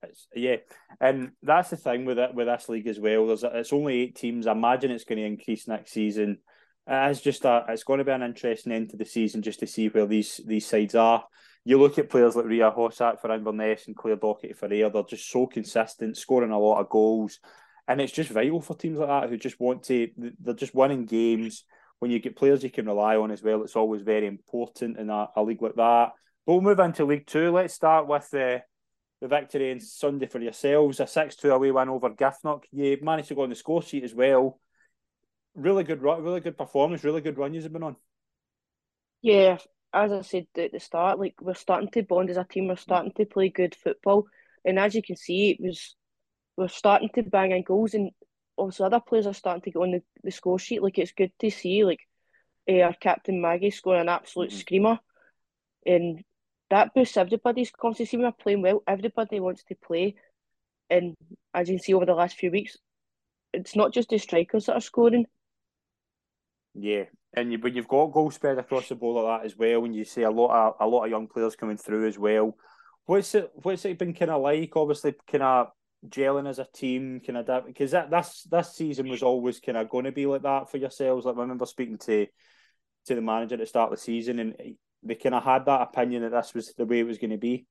It's, 0.02 0.26
yeah, 0.34 0.56
and 1.00 1.32
that's 1.42 1.70
the 1.70 1.76
thing 1.76 2.04
with 2.04 2.18
it 2.18 2.34
with 2.34 2.46
this 2.46 2.68
league 2.68 2.88
as 2.88 2.98
well. 2.98 3.26
There's 3.26 3.44
it's 3.44 3.72
only 3.72 4.00
eight 4.00 4.16
teams. 4.16 4.46
I 4.46 4.52
imagine 4.52 4.90
it's 4.90 5.04
going 5.04 5.18
to 5.18 5.24
increase 5.24 5.68
next 5.68 5.92
season. 5.92 6.38
It's 6.86 7.20
just 7.20 7.44
a, 7.44 7.64
it's 7.68 7.84
going 7.84 7.98
to 7.98 8.04
be 8.04 8.10
an 8.10 8.22
interesting 8.22 8.72
end 8.72 8.90
to 8.90 8.96
the 8.96 9.04
season 9.04 9.42
just 9.42 9.60
to 9.60 9.66
see 9.66 9.88
where 9.88 10.06
these 10.06 10.40
these 10.46 10.66
sides 10.66 10.94
are. 10.94 11.24
You 11.64 11.78
look 11.78 11.96
at 11.98 12.10
players 12.10 12.34
like 12.34 12.46
Ria 12.46 12.72
Hossack 12.72 13.20
for 13.20 13.32
Inverness 13.32 13.86
and 13.86 13.96
Claire 13.96 14.16
Doherty 14.16 14.52
for 14.52 14.72
Ayr. 14.72 14.90
They're 14.90 15.04
just 15.04 15.30
so 15.30 15.46
consistent, 15.46 16.16
scoring 16.16 16.50
a 16.50 16.58
lot 16.58 16.80
of 16.80 16.88
goals, 16.88 17.38
and 17.86 18.00
it's 18.00 18.12
just 18.12 18.30
vital 18.30 18.60
for 18.60 18.76
teams 18.76 18.98
like 18.98 19.08
that 19.08 19.30
who 19.30 19.36
just 19.36 19.60
want 19.60 19.84
to. 19.84 20.08
They're 20.16 20.54
just 20.54 20.74
winning 20.74 21.06
games. 21.06 21.64
When 22.00 22.10
you 22.10 22.18
get 22.18 22.34
players 22.34 22.64
you 22.64 22.70
can 22.70 22.86
rely 22.86 23.14
on 23.14 23.30
as 23.30 23.44
well, 23.44 23.62
it's 23.62 23.76
always 23.76 24.02
very 24.02 24.26
important 24.26 24.98
in 24.98 25.08
a, 25.08 25.28
a 25.36 25.42
league 25.44 25.62
like 25.62 25.76
that. 25.76 26.10
But 26.44 26.52
we'll 26.52 26.62
move 26.62 26.80
into 26.80 27.04
League 27.04 27.28
Two. 27.28 27.52
Let's 27.52 27.74
start 27.74 28.08
with 28.08 28.28
the 28.30 28.62
the 29.22 29.28
victory 29.28 29.70
on 29.70 29.78
Sunday 29.78 30.26
for 30.26 30.40
yourselves, 30.40 30.98
a 30.98 31.06
6 31.06 31.36
2 31.36 31.52
away 31.52 31.70
win 31.70 31.88
over 31.88 32.10
Giffnock. 32.10 32.64
You 32.72 32.98
managed 33.00 33.28
to 33.28 33.36
go 33.36 33.42
on 33.42 33.50
the 33.50 33.54
score 33.54 33.80
sheet 33.80 34.02
as 34.02 34.14
well. 34.14 34.58
Really 35.54 35.84
good 35.84 36.02
really 36.02 36.40
good 36.40 36.58
performance, 36.58 37.04
really 37.04 37.20
good 37.20 37.38
run 37.38 37.54
you've 37.54 37.72
been 37.72 37.84
on. 37.84 37.96
Yeah, 39.22 39.58
as 39.94 40.10
I 40.10 40.22
said 40.22 40.48
at 40.58 40.72
the 40.72 40.80
start, 40.80 41.20
like 41.20 41.36
we're 41.40 41.54
starting 41.54 41.88
to 41.90 42.02
bond 42.02 42.30
as 42.30 42.36
a 42.36 42.42
team. 42.42 42.66
We're 42.66 42.76
starting 42.76 43.12
to 43.12 43.24
play 43.24 43.48
good 43.48 43.76
football, 43.76 44.26
and 44.64 44.76
as 44.76 44.96
you 44.96 45.02
can 45.02 45.14
see, 45.16 45.50
it 45.50 45.58
was 45.60 45.94
we're 46.56 46.66
starting 46.66 47.10
to 47.14 47.22
bang 47.22 47.52
in 47.52 47.62
goals, 47.62 47.94
and 47.94 48.10
also 48.56 48.84
other 48.84 48.98
players 49.00 49.28
are 49.28 49.34
starting 49.34 49.62
to 49.62 49.70
get 49.70 49.78
on 49.78 49.92
the, 49.92 50.02
the 50.24 50.32
score 50.32 50.58
sheet. 50.58 50.82
Like 50.82 50.98
it's 50.98 51.12
good 51.12 51.30
to 51.38 51.50
see, 51.50 51.84
like 51.84 52.00
uh, 52.68 52.80
our 52.80 52.94
captain 52.94 53.40
Maggie 53.40 53.70
scoring 53.70 54.00
an 54.00 54.08
absolute 54.08 54.50
Mhm. 54.50 54.58
screamer, 54.58 54.98
and 55.86 56.24
that 56.72 56.94
boosts 56.94 57.18
everybody's 57.18 57.70
confidence. 57.70 58.10
See, 58.10 58.16
when 58.16 58.24
we're 58.24 58.32
playing 58.32 58.62
well, 58.62 58.82
everybody 58.88 59.40
wants 59.40 59.62
to 59.64 59.74
play, 59.74 60.14
and 60.88 61.14
as 61.52 61.68
you 61.68 61.76
can 61.76 61.84
see 61.84 61.92
over 61.92 62.06
the 62.06 62.14
last 62.14 62.36
few 62.36 62.50
weeks, 62.50 62.78
it's 63.52 63.76
not 63.76 63.92
just 63.92 64.08
the 64.08 64.16
strikers 64.16 64.66
that 64.66 64.76
are 64.76 64.80
scoring. 64.80 65.26
Yeah, 66.74 67.04
and 67.34 67.52
you, 67.52 67.58
when 67.58 67.74
you've 67.74 67.88
got 67.88 68.12
goals 68.12 68.36
spread 68.36 68.56
across 68.56 68.88
the 68.88 68.94
board 68.94 69.22
like 69.22 69.42
that 69.42 69.46
as 69.46 69.58
well, 69.58 69.84
and 69.84 69.94
you 69.94 70.04
see 70.06 70.22
a 70.22 70.30
lot 70.30 70.50
of 70.50 70.74
a 70.80 70.86
lot 70.88 71.04
of 71.04 71.10
young 71.10 71.28
players 71.28 71.56
coming 71.56 71.76
through 71.76 72.08
as 72.08 72.18
well, 72.18 72.56
what's 73.04 73.34
it 73.34 73.50
what's 73.54 73.84
it 73.84 73.98
been 73.98 74.14
kind 74.14 74.30
of 74.30 74.40
like? 74.40 74.74
Obviously, 74.74 75.14
kind 75.30 75.42
of 75.42 75.66
gelling 76.08 76.48
as 76.48 76.58
a 76.58 76.66
team, 76.74 77.20
kind 77.20 77.36
of 77.36 77.66
because 77.66 77.90
that 77.90 78.10
this 78.10 78.46
this 78.50 78.74
season 78.74 79.10
was 79.10 79.22
always 79.22 79.60
kind 79.60 79.76
of 79.76 79.90
going 79.90 80.06
to 80.06 80.12
be 80.12 80.24
like 80.24 80.40
that 80.40 80.70
for 80.70 80.78
yourselves. 80.78 81.26
Like 81.26 81.36
I 81.36 81.40
remember 81.40 81.66
speaking 81.66 81.98
to 81.98 82.26
to 83.08 83.14
the 83.14 83.20
manager 83.20 83.56
at 83.56 83.60
the 83.60 83.66
start 83.66 83.92
of 83.92 83.98
the 83.98 84.02
season, 84.02 84.38
and 84.38 84.54
they 85.02 85.14
kind 85.16 85.34
of 85.34 85.42
had 85.44 85.64
that 85.66 85.82
opinion 85.82 86.22
that 86.22 86.30
this 86.32 86.54
was 86.54 86.72
the 86.74 86.84
way 86.86 87.00
it 87.00 87.06
was 87.06 87.18
going 87.18 87.30
to 87.30 87.36
be. 87.38 87.66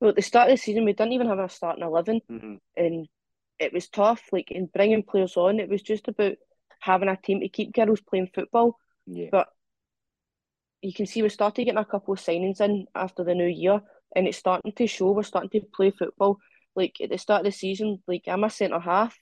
Well, 0.00 0.10
at 0.10 0.16
the 0.16 0.22
start 0.22 0.50
of 0.50 0.56
the 0.56 0.62
season, 0.62 0.84
we 0.84 0.92
didn't 0.92 1.12
even 1.12 1.28
have 1.28 1.38
a 1.38 1.48
starting 1.48 1.84
11, 1.84 2.20
Mm-hmm. 2.30 2.54
and 2.76 3.08
it 3.58 3.72
was 3.72 3.88
tough. 3.88 4.22
Like, 4.32 4.50
in 4.50 4.66
bringing 4.66 5.02
players 5.02 5.36
on, 5.36 5.60
it 5.60 5.68
was 5.68 5.82
just 5.82 6.08
about 6.08 6.34
having 6.80 7.08
a 7.08 7.16
team 7.16 7.40
to 7.40 7.48
keep 7.48 7.72
girls 7.72 8.00
playing 8.00 8.30
football. 8.34 8.76
Yeah, 9.06 9.28
But 9.30 9.48
you 10.82 10.92
can 10.92 11.06
see 11.06 11.22
we 11.22 11.28
started 11.28 11.64
getting 11.64 11.78
a 11.78 11.84
couple 11.84 12.14
of 12.14 12.20
signings 12.20 12.60
in 12.60 12.86
after 12.94 13.24
the 13.24 13.34
new 13.34 13.46
year, 13.46 13.80
and 14.14 14.26
it's 14.26 14.38
starting 14.38 14.72
to 14.72 14.86
show. 14.86 15.12
We're 15.12 15.22
starting 15.22 15.50
to 15.50 15.66
play 15.74 15.90
football. 15.90 16.38
Like, 16.76 16.96
at 17.00 17.10
the 17.10 17.18
start 17.18 17.40
of 17.40 17.44
the 17.46 17.52
season, 17.52 18.02
like, 18.06 18.24
I'm 18.26 18.44
a 18.44 18.50
centre 18.50 18.80
half, 18.80 19.16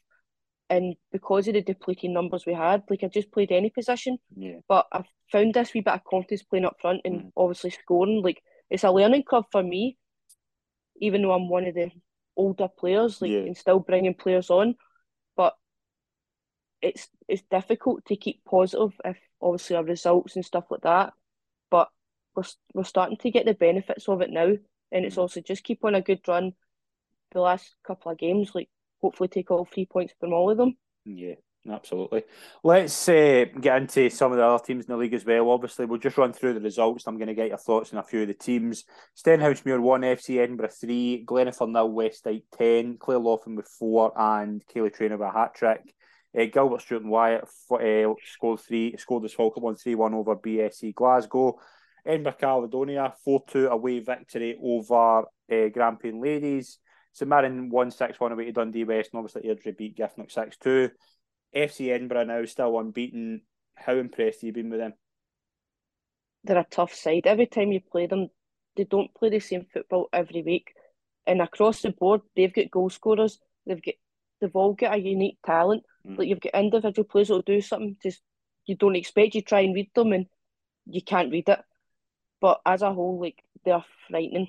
and 0.73 0.97
because 1.13 1.49
of 1.49 1.55
the 1.55 1.61
depleting 1.63 2.13
numbers 2.15 2.47
we 2.47 2.55
had, 2.55 2.83
like, 2.89 3.05
I 3.05 3.09
just 3.09 3.31
played 3.31 3.53
any 3.53 3.69
position. 3.69 4.17
yeah, 4.35 4.57
But 4.69 4.87
I've 4.91 5.11
found 5.31 5.53
this 5.53 5.75
wee 5.75 5.83
bit 5.83 5.93
of 5.95 6.05
confidence 6.05 6.43
playing 6.43 6.65
up 6.65 6.81
front 6.81 7.03
and 7.05 7.15
Mm. 7.15 7.33
obviously 7.37 7.71
scoring. 7.71 8.23
Like 8.23 8.43
it's 8.71 8.85
a 8.85 8.91
learning 8.91 9.25
curve 9.25 9.45
for 9.53 9.63
me, 9.63 9.99
even 10.97 11.21
though 11.23 11.33
I'm 11.33 11.49
one 11.51 11.67
of 11.67 11.75
the 11.75 11.91
older 12.37 12.69
players, 12.69 13.21
like 13.21 13.31
Yeah. 13.31 13.45
and 13.49 13.57
still 13.57 13.81
bringing 13.81 14.15
players 14.15 14.49
on. 14.51 14.77
But 15.37 15.55
it's 16.81 17.09
it's 17.29 17.43
difficult 17.51 18.05
to 18.07 18.17
keep 18.17 18.45
positive 18.45 18.99
if 19.05 19.19
obviously 19.41 19.77
our 19.77 19.85
results 19.85 20.37
and 20.37 20.45
stuff 20.45 20.65
like 20.71 20.83
that. 20.83 21.13
But 21.71 21.89
we're 22.35 22.45
we're 22.75 22.85
starting 22.85 23.19
to 23.19 23.31
get 23.31 23.45
the 23.45 23.55
benefits 23.55 24.09
of 24.09 24.23
it 24.23 24.31
now, 24.31 24.57
and 24.93 25.05
it's 25.05 25.17
Mm. 25.17 25.23
also 25.23 25.41
just 25.41 25.65
keep 25.65 25.85
on 25.85 25.95
a 25.95 26.01
good 26.01 26.27
run. 26.27 26.55
The 27.33 27.41
last 27.41 27.75
couple 27.87 28.11
of 28.13 28.19
games, 28.19 28.55
like 28.55 28.71
hopefully 29.03 29.29
take 29.29 29.51
all 29.51 29.67
three 29.67 29.87
points 29.87 30.15
from 30.19 30.33
all 30.33 30.51
of 30.51 30.57
them. 30.57 30.77
yeah. 31.05 31.35
Absolutely. 31.71 32.25
Let's 32.65 33.09
uh, 33.09 33.45
get 33.61 33.77
into 33.77 34.11
some 34.11 34.33
of 34.33 34.39
the 34.39 34.45
other 34.45 34.65
teams 34.65 34.85
in 34.85 34.93
the 34.93 34.97
league 34.97 35.15
as 35.15 35.25
well. 35.25 35.49
Obviously, 35.51 35.87
we'll 35.87 36.01
just 36.01 36.19
run 36.19 36.33
through 36.33 36.55
the 36.55 36.61
results. 36.61 37.07
I'm 37.07 37.19
going 37.19 37.29
to 37.29 37.35
get 37.35 37.49
your 37.49 37.59
thoughts 37.59 37.93
on 37.93 38.01
a 38.01 38.03
few 38.03 38.23
of 38.23 38.29
the 38.29 38.35
teams. 38.35 38.85
Stenhousemuir 39.17 39.79
1, 39.79 40.01
FC 40.01 40.39
Edinburgh 40.39 40.71
3, 40.81 41.25
Glenafton 41.25 41.73
nil, 41.73 41.93
Westdyke 41.93 42.43
10, 42.59 42.97
Clare 42.99 43.19
Laughlin 43.19 43.55
with 43.55 43.69
4, 43.79 44.13
and 44.17 44.61
Kaylee 44.75 44.93
Trainer 44.93 45.17
with 45.17 45.29
a 45.29 45.33
hat 45.33 45.55
trick. 45.55 45.95
Uh, 46.37 46.47
Gilbert 46.53 46.81
Stewart 46.81 47.03
and 47.03 47.11
Wyatt 47.11 47.45
uh, 47.45 48.15
scored 48.25 48.61
three, 48.61 48.97
scored 48.97 49.25
as 49.25 49.35
Falkirk 49.35 49.63
1 49.63 49.77
3 49.77 49.95
1 49.95 50.15
over 50.15 50.37
BSC 50.37 50.95
Glasgow. 50.95 51.61
Edinburgh 52.07 52.37
Caledonia 52.41 53.15
4 53.25 53.45
2 53.49 53.69
away 53.69 54.01
victory 54.01 54.59
over 54.61 55.21
uh, 55.21 55.69
Grampian 55.73 56.21
Ladies. 56.21 56.79
St 57.13 57.29
Mirren 57.29 57.71
1 57.71 57.91
6 57.91 58.21
1 58.21 58.33
away 58.33 58.45
to 58.47 58.53
Dundee 58.53 58.85
West, 58.85 59.11
and 59.13 59.19
obviously 59.19 59.49
Airdrie 59.49 59.77
beat 59.77 59.97
Giffnock 59.97 60.31
6 60.31 60.57
2. 60.59 60.91
FC 61.55 61.91
Edinburgh 61.91 62.25
now 62.25 62.45
still 62.45 62.79
unbeaten. 62.79 63.43
How 63.75 63.95
impressed 63.95 64.41
have 64.41 64.47
you 64.49 64.53
been 64.53 64.71
with 64.71 64.81
them? 64.81 64.95
they're 66.45 66.59
a 66.59 66.67
tough 66.71 66.95
side. 66.95 67.27
Every 67.27 67.47
time 67.47 67.73
you 67.73 67.81
play 67.81 68.07
them, 68.07 68.29
they 68.77 68.85
don't 68.85 69.15
play 69.15 69.31
the 69.31 69.41
same 69.41 69.67
football 69.73 70.09
every 70.13 70.43
week. 70.43 70.75
and 71.25 71.41
across 71.41 71.83
the 71.83 71.91
board, 71.91 72.21
they've 72.35 72.53
got 72.53 72.71
goal 72.71 72.91
scorers. 72.91 73.39
They've 73.65 73.83
got 73.83 73.95
they've 74.41 74.57
all 74.57 74.73
got 74.73 74.95
a 74.95 74.99
unique 74.99 75.39
talent. 75.47 75.85
Mm. 76.07 76.19
Like 76.19 76.29
you've 76.29 76.41
got 76.41 76.55
individual 76.55 77.05
players 77.05 77.29
that'll 77.29 77.43
do 77.43 77.61
something 77.61 77.97
just 78.03 78.21
you 78.67 78.75
don't 78.77 78.97
expect. 78.97 79.37
You 79.37 79.43
try 79.43 79.61
and 79.61 79.75
read 79.75 79.91
them 79.95 80.13
and 80.13 80.27
you 80.87 81.01
can't 81.01 81.31
read 81.31 81.49
it. 81.49 81.61
But 82.41 82.61
as 82.67 82.83
a 82.83 82.93
whole, 82.93 83.21
like 83.21 83.41
they're 83.65 83.85
frightening. 84.09 84.49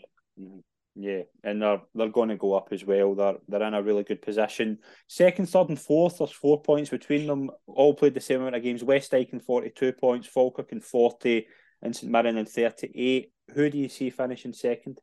Yeah, 0.96 1.22
and 1.44 1.62
they're 1.62 1.82
they're 1.96 2.10
going 2.10 2.30
to 2.30 2.36
go 2.38 2.54
up 2.54 2.68
as 2.72 2.86
well. 2.86 3.16
They're 3.16 3.38
they're 3.48 3.64
in 3.64 3.74
a 3.74 3.82
really 3.82 4.04
good 4.04 4.22
position. 4.22 4.78
Second, 5.08 5.50
third, 5.50 5.70
and 5.70 5.80
fourth. 5.80 6.20
There's 6.20 6.32
four 6.32 6.62
points 6.62 6.92
between 6.92 7.26
them. 7.26 7.50
All 7.66 7.96
played 7.96 8.14
the 8.14 8.22
same 8.22 8.42
amount 8.42 8.56
of 8.56 8.64
games. 8.64 8.84
West 8.84 9.10
Dyke 9.12 9.34
in 9.34 9.40
forty 9.40 9.72
two 9.72 9.92
points, 9.92 10.28
Falkirk 10.28 10.72
in 10.72 10.82
forty, 10.82 11.48
and 11.82 11.96
St 11.96 12.12
Mirren 12.12 12.38
in 12.38 12.46
thirty 12.46 12.92
eight. 12.94 13.32
Who 13.56 13.70
do 13.72 13.78
you 13.80 13.90
see 13.90 14.12
finishing 14.12 14.54
second? 14.54 15.00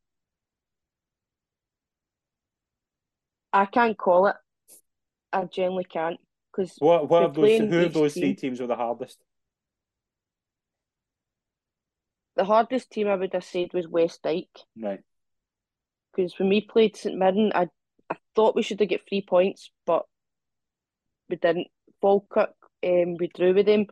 I 3.53 3.67
can't 3.67 3.99
call 3.99 4.29
it. 4.29 4.37
I 5.33 5.45
generally 5.45 5.85
can't 5.85 6.21
because 6.53 6.77
What 6.79 7.09
what 7.09 7.25
of 7.25 7.35
those? 7.35 7.59
Who 7.59 7.85
of 7.85 7.93
those 7.93 8.15
three 8.15 8.35
teams 8.35 8.61
were 8.61 8.69
the 8.69 8.77
hardest? 8.77 9.19
the 12.37 12.45
hardest 12.45 12.91
team 12.91 13.09
I 13.09 13.17
would 13.17 13.35
have 13.35 13.45
said 13.45 13.75
was 13.75 13.87
West 13.89 14.23
Dyke. 14.23 14.49
Right. 14.81 15.01
Because 16.15 16.39
when 16.39 16.49
we 16.49 16.61
played 16.61 16.97
St 16.97 17.17
Mirren, 17.17 17.53
I 17.55 17.69
I 18.11 18.17
thought 18.35 18.57
we 18.57 18.63
should 18.63 18.81
have 18.81 18.89
got 18.91 19.01
three 19.09 19.23
points, 19.23 19.71
but 19.87 20.05
we 21.29 21.37
didn't. 21.37 21.69
Falkirk, 22.01 22.55
um, 22.85 23.17
we 23.19 23.29
drew 23.29 23.53
with 23.55 23.67
them, 23.67 23.87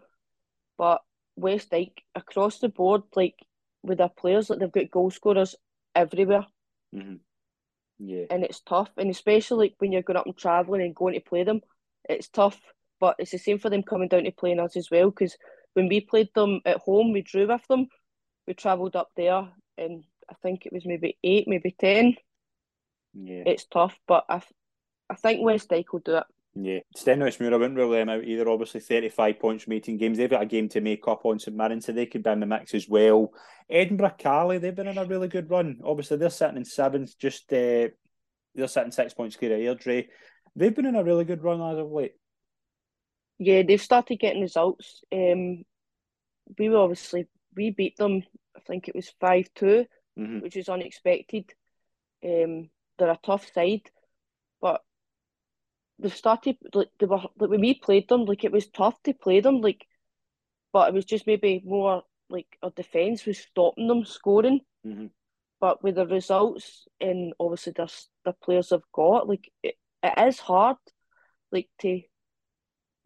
but 0.76 1.02
West 1.36 1.70
Dyke 1.70 2.02
across 2.14 2.58
the 2.58 2.68
board, 2.68 3.02
like 3.14 3.34
with 3.82 3.98
their 3.98 4.08
players, 4.08 4.50
like 4.50 4.58
they've 4.58 4.72
got 4.72 4.90
goal 4.90 5.10
scorers 5.10 5.54
everywhere, 5.94 6.46
hmm 6.92 7.16
Yeah. 7.98 8.24
and 8.30 8.44
it's 8.44 8.60
tough, 8.60 8.90
and 8.96 9.10
especially 9.10 9.66
like 9.68 9.74
when 9.78 9.92
you're 9.92 10.02
going 10.02 10.16
up 10.16 10.26
and 10.26 10.36
travelling 10.36 10.82
and 10.82 10.94
going 10.94 11.14
to 11.14 11.20
play 11.20 11.44
them, 11.44 11.60
it's 12.08 12.28
tough. 12.28 12.60
But 13.00 13.16
it's 13.18 13.30
the 13.30 13.38
same 13.38 13.58
for 13.58 13.70
them 13.70 13.84
coming 13.84 14.08
down 14.08 14.24
to 14.24 14.32
playing 14.32 14.58
us 14.58 14.76
as 14.76 14.90
well, 14.90 15.10
because 15.10 15.36
when 15.74 15.88
we 15.88 16.00
played 16.00 16.30
them 16.34 16.60
at 16.64 16.78
home, 16.78 17.12
we 17.12 17.22
drew 17.22 17.46
with 17.46 17.66
them. 17.68 17.86
We 18.46 18.54
travelled 18.54 18.96
up 18.96 19.10
there, 19.16 19.48
and 19.76 20.02
I 20.30 20.34
think 20.42 20.66
it 20.66 20.72
was 20.72 20.86
maybe 20.86 21.18
eight, 21.24 21.48
maybe 21.48 21.74
ten. 21.78 22.14
Yeah, 23.14 23.44
it's 23.46 23.66
tough, 23.66 23.98
but 24.06 24.24
I, 24.28 24.38
th- 24.38 24.52
I 25.10 25.14
think 25.14 25.42
West 25.42 25.68
Dyke 25.68 25.92
will 25.92 26.00
do 26.00 26.16
it. 26.18 26.24
Yeah, 26.54 26.80
Stenhousemuir, 26.96 27.52
I 27.52 27.56
wouldn't 27.56 27.76
rule 27.76 27.90
them 27.90 28.08
out 28.08 28.24
either. 28.24 28.48
Obviously, 28.48 28.80
35 28.80 29.38
points 29.38 29.64
from 29.64 29.74
18 29.74 29.96
games. 29.96 30.18
They've 30.18 30.28
got 30.28 30.42
a 30.42 30.46
game 30.46 30.68
to 30.70 30.80
make 30.80 31.06
up 31.06 31.24
on 31.24 31.38
St 31.38 31.56
Mirren, 31.56 31.80
so 31.80 31.92
they 31.92 32.06
could 32.06 32.24
be 32.24 32.30
in 32.30 32.40
the 32.40 32.46
mix 32.46 32.74
as 32.74 32.88
well. 32.88 33.32
Edinburgh 33.70 34.16
Carly, 34.20 34.58
they've 34.58 34.74
been 34.74 34.88
in 34.88 34.98
a 34.98 35.04
really 35.04 35.28
good 35.28 35.50
run. 35.50 35.78
Obviously, 35.84 36.16
they're 36.16 36.30
sitting 36.30 36.56
in 36.56 36.64
seventh, 36.64 37.16
just 37.18 37.52
uh, 37.52 37.88
they're 38.54 38.66
sitting 38.66 38.90
six 38.90 39.14
points 39.14 39.36
clear 39.36 39.54
of 39.54 39.78
Airdrie. 39.78 40.08
They've 40.56 40.74
been 40.74 40.86
in 40.86 40.96
a 40.96 41.04
really 41.04 41.24
good 41.24 41.44
run 41.44 41.62
as 41.62 41.78
of 41.78 41.92
late. 41.92 42.14
Yeah, 43.38 43.62
they've 43.62 43.80
started 43.80 44.18
getting 44.18 44.42
results. 44.42 45.02
Um, 45.12 45.62
we 46.58 46.68
were 46.68 46.78
obviously, 46.78 47.28
we 47.54 47.70
beat 47.70 47.96
them, 47.96 48.22
I 48.56 48.60
think 48.66 48.88
it 48.88 48.96
was 48.96 49.12
5 49.20 49.48
2 49.54 49.86
mm-hmm. 50.18 50.40
which 50.40 50.56
is 50.56 50.68
unexpected. 50.68 51.52
Um, 52.24 52.70
they're 52.98 53.10
a 53.10 53.18
tough 53.24 53.50
side, 53.52 53.90
but 54.60 54.82
they've 55.98 56.14
started 56.14 56.56
like 56.74 56.88
they 56.98 57.06
were 57.06 57.22
like 57.38 57.50
when 57.50 57.60
we 57.60 57.74
played 57.74 58.08
them, 58.08 58.24
like 58.24 58.44
it 58.44 58.52
was 58.52 58.68
tough 58.68 59.00
to 59.04 59.14
play 59.14 59.40
them, 59.40 59.60
like, 59.60 59.86
but 60.72 60.88
it 60.88 60.94
was 60.94 61.04
just 61.04 61.26
maybe 61.26 61.62
more 61.64 62.02
like 62.28 62.58
our 62.62 62.70
defense 62.70 63.24
was 63.24 63.38
stopping 63.38 63.86
them 63.86 64.04
scoring. 64.04 64.60
Mm-hmm. 64.86 65.06
But 65.60 65.82
with 65.82 65.96
the 65.96 66.06
results 66.06 66.86
and 67.00 67.32
obviously 67.38 67.72
the 67.76 67.92
the 68.24 68.32
players 68.32 68.70
have 68.70 68.84
got, 68.92 69.28
like 69.28 69.50
it, 69.62 69.76
it 70.02 70.14
is 70.26 70.38
hard, 70.38 70.76
like 71.52 71.68
to 71.80 72.00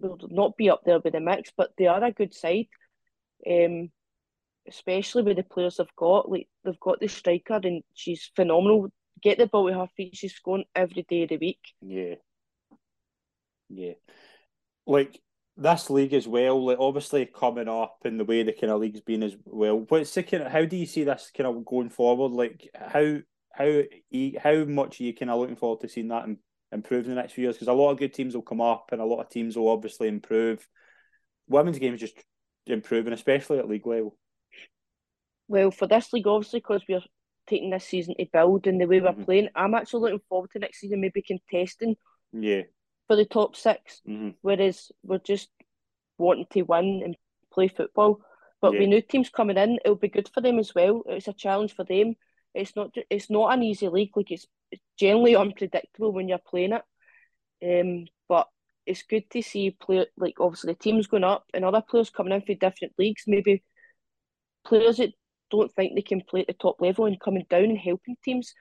not 0.01 0.57
be 0.57 0.69
up 0.69 0.83
there 0.85 1.01
with 1.01 1.13
the 1.13 1.21
mix, 1.21 1.53
but 1.57 1.71
they 1.79 1.87
are 1.87 2.03
a 2.03 2.13
good 2.13 2.35
side. 2.35 2.67
Um, 3.47 3.91
especially 4.69 5.23
with 5.23 5.37
the 5.37 5.43
players 5.43 5.77
they've 5.77 5.87
got. 5.97 6.31
Like 6.31 6.49
they've 6.65 6.81
got 6.81 7.01
the 7.01 7.09
striker 7.09 7.61
and 7.63 7.83
she's 7.95 8.31
phenomenal. 8.35 8.89
Get 9.23 9.39
the 9.39 9.47
ball 9.47 9.65
with 9.65 9.75
her 9.75 9.87
feet, 9.97 10.17
she's 10.17 10.35
scoring 10.35 10.65
every 10.75 11.05
day 11.09 11.23
of 11.23 11.29
the 11.31 11.37
week. 11.39 11.61
Yeah. 11.81 12.15
Yeah. 13.69 13.95
Like 14.87 15.21
this 15.57 15.91
league 15.91 16.15
as 16.15 16.27
well, 16.27 16.65
like 16.65 16.79
obviously 16.81 17.27
coming 17.27 17.69
up 17.69 17.99
and 18.05 18.19
the 18.19 18.25
way 18.25 18.43
the 18.43 18.53
kind 18.53 18.73
of 18.73 18.81
league's 18.81 19.01
been 19.01 19.23
as 19.23 19.37
well. 19.45 19.85
What's 19.89 20.17
of, 20.17 20.27
how 20.51 20.65
do 20.65 20.77
you 20.77 20.87
see 20.87 21.05
this 21.05 21.31
kind 21.37 21.47
of 21.47 21.65
going 21.65 21.91
forward? 21.91 22.33
Like 22.33 22.69
how 22.75 23.19
how 23.53 23.83
how 24.43 24.65
much 24.65 25.01
are 25.01 25.05
you 25.05 25.15
kind 25.15 25.31
of 25.31 25.39
looking 25.39 25.57
forward 25.57 25.81
to 25.81 25.89
seeing 25.89 26.09
that 26.09 26.25
im- 26.25 26.39
improve 26.73 27.05
in 27.05 27.11
the 27.11 27.17
next 27.17 27.35
few 27.35 27.45
years? 27.45 27.57
Because 27.57 27.69
a 27.69 27.73
lot 27.73 27.91
of 27.91 27.99
good 27.99 28.15
teams 28.15 28.35
will 28.35 28.43
come 28.43 28.61
up 28.61 28.89
and 28.93 29.01
a 29.01 29.05
lot 29.05 29.21
of 29.21 29.29
teams 29.29 29.57
will 29.57 29.69
obviously 29.69 30.09
improve. 30.09 30.67
Women's 31.49 31.79
games 31.79 32.01
just 32.01 32.15
improving, 32.67 33.13
especially 33.13 33.59
at 33.59 33.69
league 33.69 33.87
level. 33.87 34.17
Well, 35.53 35.71
for 35.71 35.87
this 35.87 36.15
league, 36.15 36.27
obviously, 36.27 36.61
because 36.61 36.83
we're 36.89 37.03
taking 37.47 37.69
this 37.69 37.85
season 37.85 38.15
to 38.19 38.25
build 38.33 38.67
and 38.67 38.81
the 38.81 38.87
way 38.87 39.03
we're 39.03 39.13
Mhm. 39.13 39.25
playing, 39.27 39.49
I'm 39.55 39.75
actually 39.75 40.01
looking 40.01 40.27
forward 40.27 40.51
to 40.53 40.59
next 40.59 40.81
season, 40.81 41.03
maybe 41.03 41.21
contesting 41.21 41.99
Yeah. 42.33 42.63
for 43.07 43.17
the 43.17 43.27
top 43.27 43.55
6 43.55 44.01
hmm 44.07 44.31
whereas 44.41 44.91
we're 45.05 45.19
just 45.19 45.51
wanting 46.19 46.47
to 46.47 46.63
win 46.63 47.03
and 47.05 47.17
play 47.53 47.69
football. 47.69 48.23
But 48.63 48.73
Yeah. 48.73 48.81
with 48.81 48.89
new 48.89 49.03
teams 49.03 49.29
coming 49.29 49.59
in, 49.59 49.79
it'll 49.85 49.95
be 49.95 50.09
good 50.09 50.29
for 50.31 50.41
them 50.41 50.59
as 50.59 50.75
well. 50.75 51.03
It's 51.07 51.29
a 51.29 51.35
challenge 51.35 51.75
for 51.75 51.85
them. 51.85 52.17
It's 52.55 52.75
not 52.75 52.97
it's 53.11 53.29
not 53.29 53.53
an 53.53 53.63
easy 53.63 53.89
league. 53.89 54.17
Like 54.17 54.31
it's, 54.31 54.47
it's 54.71 54.83
generally 54.97 55.37
unpredictable 55.37 56.13
when 56.13 56.29
you're 56.29 56.39
playing 56.39 56.73
it. 56.73 56.85
Um, 57.63 58.07
but 58.27 58.49
it's 58.87 59.03
good 59.03 59.29
to 59.31 59.43
see 59.43 59.71
player 59.71 60.07
like 60.17 60.41
obviously 60.41 60.73
the 60.73 60.79
teams 60.79 61.07
going 61.09 61.25
up 61.25 61.45
and 61.53 61.63
other 61.65 61.83
players 61.83 62.09
coming 62.09 62.33
in 62.33 62.41
for 62.41 62.55
different 62.55 62.95
leagues. 62.99 63.25
Maybe 63.27 63.63
players 64.65 64.97
that 64.97 65.13
don't 65.53 65.73
think 65.75 65.95
they 65.95 66.03
can 66.03 66.23
play 66.23 66.41
at 66.41 66.49
the 66.49 66.55
top 66.55 66.81
level 66.81 67.05
and 67.05 67.21
coming 67.21 67.47
down 67.49 67.65
and 67.65 67.79
helping 67.79 68.17
teams, 68.25 68.55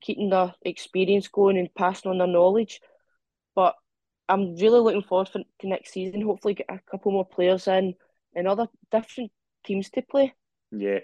keeping 0.00 0.30
their 0.30 0.52
experience 0.62 1.28
going 1.28 1.56
and 1.56 1.74
passing 1.74 2.10
on 2.10 2.18
their 2.18 2.26
knowledge. 2.26 2.80
But 3.54 3.74
I'm 4.28 4.56
really 4.56 4.80
looking 4.80 5.02
forward 5.02 5.28
for, 5.28 5.40
to 5.60 5.68
next 5.68 5.92
season. 5.92 6.20
Hopefully, 6.20 6.54
get 6.54 6.66
a 6.68 6.80
couple 6.90 7.12
more 7.12 7.26
players 7.26 7.66
in 7.68 7.94
and 8.34 8.48
other 8.48 8.66
different 8.90 9.30
teams 9.64 9.90
to 9.90 10.02
play. 10.02 10.34
Yeah, 10.70 11.00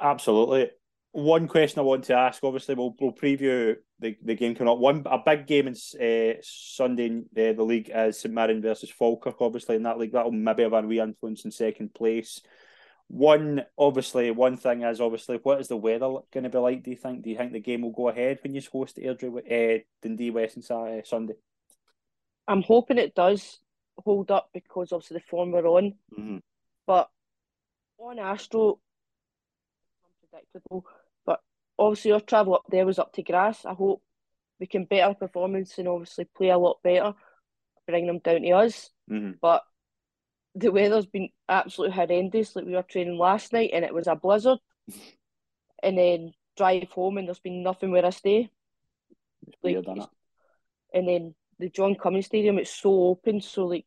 absolutely. 0.00 0.70
One 1.12 1.46
question 1.46 1.80
I 1.80 1.82
want 1.82 2.04
to 2.04 2.14
ask, 2.14 2.42
obviously, 2.42 2.74
we'll, 2.74 2.94
we'll 2.98 3.12
preview 3.12 3.76
the, 3.98 4.16
the 4.24 4.34
game 4.34 4.54
coming 4.54 4.72
up. 4.72 4.78
One 4.78 5.02
a 5.04 5.18
big 5.18 5.46
game 5.46 5.68
in 5.68 5.74
uh, 5.74 6.40
Sunday 6.40 7.06
in 7.06 7.26
the 7.34 7.62
league 7.62 7.90
is 7.94 8.18
St 8.18 8.34
Mirren 8.34 8.62
versus 8.62 8.90
Falkirk, 8.90 9.36
obviously, 9.40 9.76
in 9.76 9.82
that 9.82 9.98
league. 9.98 10.12
That'll 10.12 10.32
maybe 10.32 10.62
have 10.62 10.72
a 10.72 10.80
wee 10.80 11.00
influence 11.00 11.44
in 11.44 11.50
second 11.50 11.92
place. 11.92 12.40
One, 13.12 13.66
obviously, 13.76 14.30
one 14.30 14.56
thing 14.56 14.80
is 14.84 14.98
obviously, 14.98 15.38
what 15.42 15.60
is 15.60 15.68
the 15.68 15.76
weather 15.76 16.08
going 16.32 16.44
to 16.44 16.48
be 16.48 16.56
like? 16.56 16.82
Do 16.82 16.90
you 16.90 16.96
think? 16.96 17.22
Do 17.22 17.28
you 17.28 17.36
think 17.36 17.52
the 17.52 17.60
game 17.60 17.82
will 17.82 17.90
go 17.90 18.08
ahead 18.08 18.38
when 18.42 18.54
you 18.54 18.62
host 18.72 18.96
Airdrie, 18.96 19.76
uh, 19.78 19.82
Dundee 20.00 20.30
West 20.30 20.56
on 20.56 20.62
Saturday, 20.62 21.02
Sunday? 21.04 21.34
I'm 22.48 22.62
hoping 22.62 22.96
it 22.96 23.14
does 23.14 23.58
hold 23.98 24.30
up 24.30 24.48
because 24.54 24.92
obviously 24.92 25.18
the 25.18 25.24
form 25.28 25.52
we're 25.52 25.66
on. 25.66 25.92
Mm-hmm. 26.18 26.38
But 26.86 27.10
on 27.98 28.18
Astro, 28.18 28.78
unpredictable. 30.24 30.86
But 31.26 31.40
obviously, 31.78 32.12
our 32.12 32.20
travel 32.20 32.54
up 32.54 32.64
there 32.70 32.86
was 32.86 32.98
up 32.98 33.12
to 33.12 33.22
grass. 33.22 33.66
I 33.66 33.74
hope 33.74 34.02
we 34.58 34.66
can 34.66 34.86
better 34.86 35.12
performance 35.12 35.76
and 35.76 35.86
obviously 35.86 36.24
play 36.34 36.48
a 36.48 36.56
lot 36.56 36.78
better, 36.82 37.12
bring 37.86 38.06
them 38.06 38.20
down 38.20 38.40
to 38.40 38.50
us. 38.52 38.88
Mm-hmm. 39.10 39.32
But 39.42 39.64
the 40.54 40.70
weather's 40.70 41.06
been 41.06 41.30
absolutely 41.48 41.96
horrendous. 41.96 42.54
Like 42.54 42.66
we 42.66 42.72
were 42.74 42.82
training 42.82 43.18
last 43.18 43.52
night 43.52 43.70
and 43.72 43.84
it 43.84 43.94
was 43.94 44.06
a 44.06 44.14
blizzard, 44.14 44.58
and 45.82 45.98
then 45.98 46.32
drive 46.56 46.88
home 46.90 47.18
and 47.18 47.26
there's 47.26 47.40
been 47.40 47.62
nothing 47.62 47.90
where 47.90 48.04
I 48.04 48.10
stay. 48.10 48.50
Like, 49.62 49.84
weird, 49.84 49.86
and 50.94 51.08
then 51.08 51.34
the 51.58 51.68
John 51.70 51.94
Cummins 51.94 52.26
Stadium, 52.26 52.58
it's 52.58 52.74
so 52.74 52.90
open. 53.04 53.40
So 53.40 53.66
like, 53.66 53.86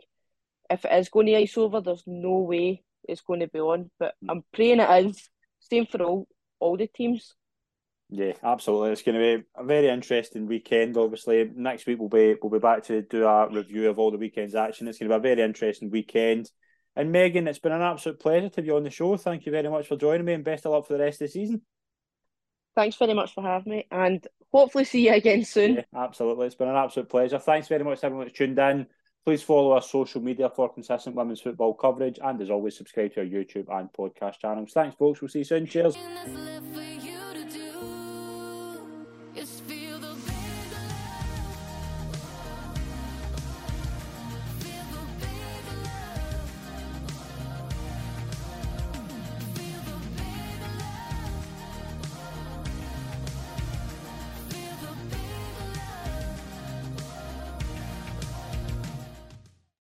if 0.69 0.85
it 0.85 0.93
is 0.93 1.09
going 1.09 1.27
to 1.27 1.35
ice 1.35 1.57
over, 1.57 1.81
there's 1.81 2.03
no 2.07 2.39
way 2.39 2.83
it's 3.07 3.21
going 3.21 3.41
to 3.41 3.47
be 3.47 3.59
on. 3.59 3.91
But 3.99 4.15
Mm. 4.23 4.31
I'm 4.31 4.43
praying 4.53 4.79
it 4.79 5.05
is. 5.05 5.29
Same 5.59 5.85
for 5.85 6.01
all 6.01 6.27
all 6.59 6.77
the 6.77 6.87
teams. 6.87 7.35
Yeah, 8.09 8.33
absolutely. 8.43 8.91
It's 8.91 9.01
going 9.01 9.15
to 9.15 9.39
be 9.39 9.43
a 9.55 9.63
very 9.63 9.89
interesting 9.89 10.45
weekend. 10.45 10.95
Obviously, 10.95 11.49
next 11.55 11.87
week 11.87 11.99
we'll 11.99 12.09
be 12.09 12.35
we'll 12.41 12.51
be 12.51 12.59
back 12.59 12.83
to 12.83 13.01
do 13.01 13.25
a 13.25 13.49
review 13.49 13.89
of 13.89 13.97
all 13.97 14.11
the 14.11 14.17
weekend's 14.17 14.55
action. 14.55 14.87
It's 14.87 14.99
going 14.99 15.09
to 15.09 15.19
be 15.19 15.31
a 15.31 15.35
very 15.35 15.41
interesting 15.47 15.89
weekend. 15.89 16.49
And 16.95 17.11
Megan, 17.11 17.47
it's 17.47 17.59
been 17.59 17.71
an 17.71 17.81
absolute 17.81 18.19
pleasure 18.19 18.49
to 18.49 18.61
be 18.61 18.69
on 18.69 18.83
the 18.83 18.89
show. 18.89 19.17
Thank 19.17 19.45
you 19.45 19.51
very 19.51 19.69
much 19.69 19.87
for 19.87 19.97
joining 19.97 20.25
me, 20.25 20.33
and 20.33 20.43
best 20.43 20.65
of 20.65 20.71
luck 20.71 20.87
for 20.87 20.93
the 20.93 21.03
rest 21.03 21.21
of 21.21 21.27
the 21.27 21.31
season. 21.31 21.61
Thanks 22.75 22.95
very 22.95 23.13
much 23.13 23.33
for 23.33 23.43
having 23.43 23.71
me, 23.71 23.87
and 23.89 24.25
hopefully 24.53 24.85
see 24.85 25.07
you 25.07 25.13
again 25.13 25.43
soon. 25.43 25.75
Yeah, 25.75 25.83
absolutely. 25.95 26.45
It's 26.45 26.55
been 26.55 26.69
an 26.69 26.75
absolute 26.75 27.09
pleasure. 27.09 27.39
Thanks 27.39 27.67
very 27.67 27.83
much 27.83 28.01
to 28.01 28.05
everyone 28.05 28.27
that's 28.27 28.37
tuned 28.37 28.59
in. 28.59 28.85
Please 29.25 29.41
follow 29.41 29.71
our 29.71 29.81
social 29.81 30.21
media 30.21 30.51
for 30.55 30.71
consistent 30.71 31.15
women's 31.15 31.41
football 31.41 31.73
coverage, 31.73 32.19
and 32.23 32.39
as 32.41 32.51
always, 32.51 32.77
subscribe 32.77 33.13
to 33.13 33.21
our 33.21 33.25
YouTube 33.25 33.65
and 33.75 33.89
podcast 33.91 34.39
channels. 34.39 34.71
Thanks, 34.71 34.95
folks. 34.95 35.21
We'll 35.21 35.29
see 35.29 35.39
you 35.39 35.45
soon. 35.45 35.65
Cheers. 35.65 35.95
that's 35.95 36.29
left 36.29 36.65
for 36.73 36.74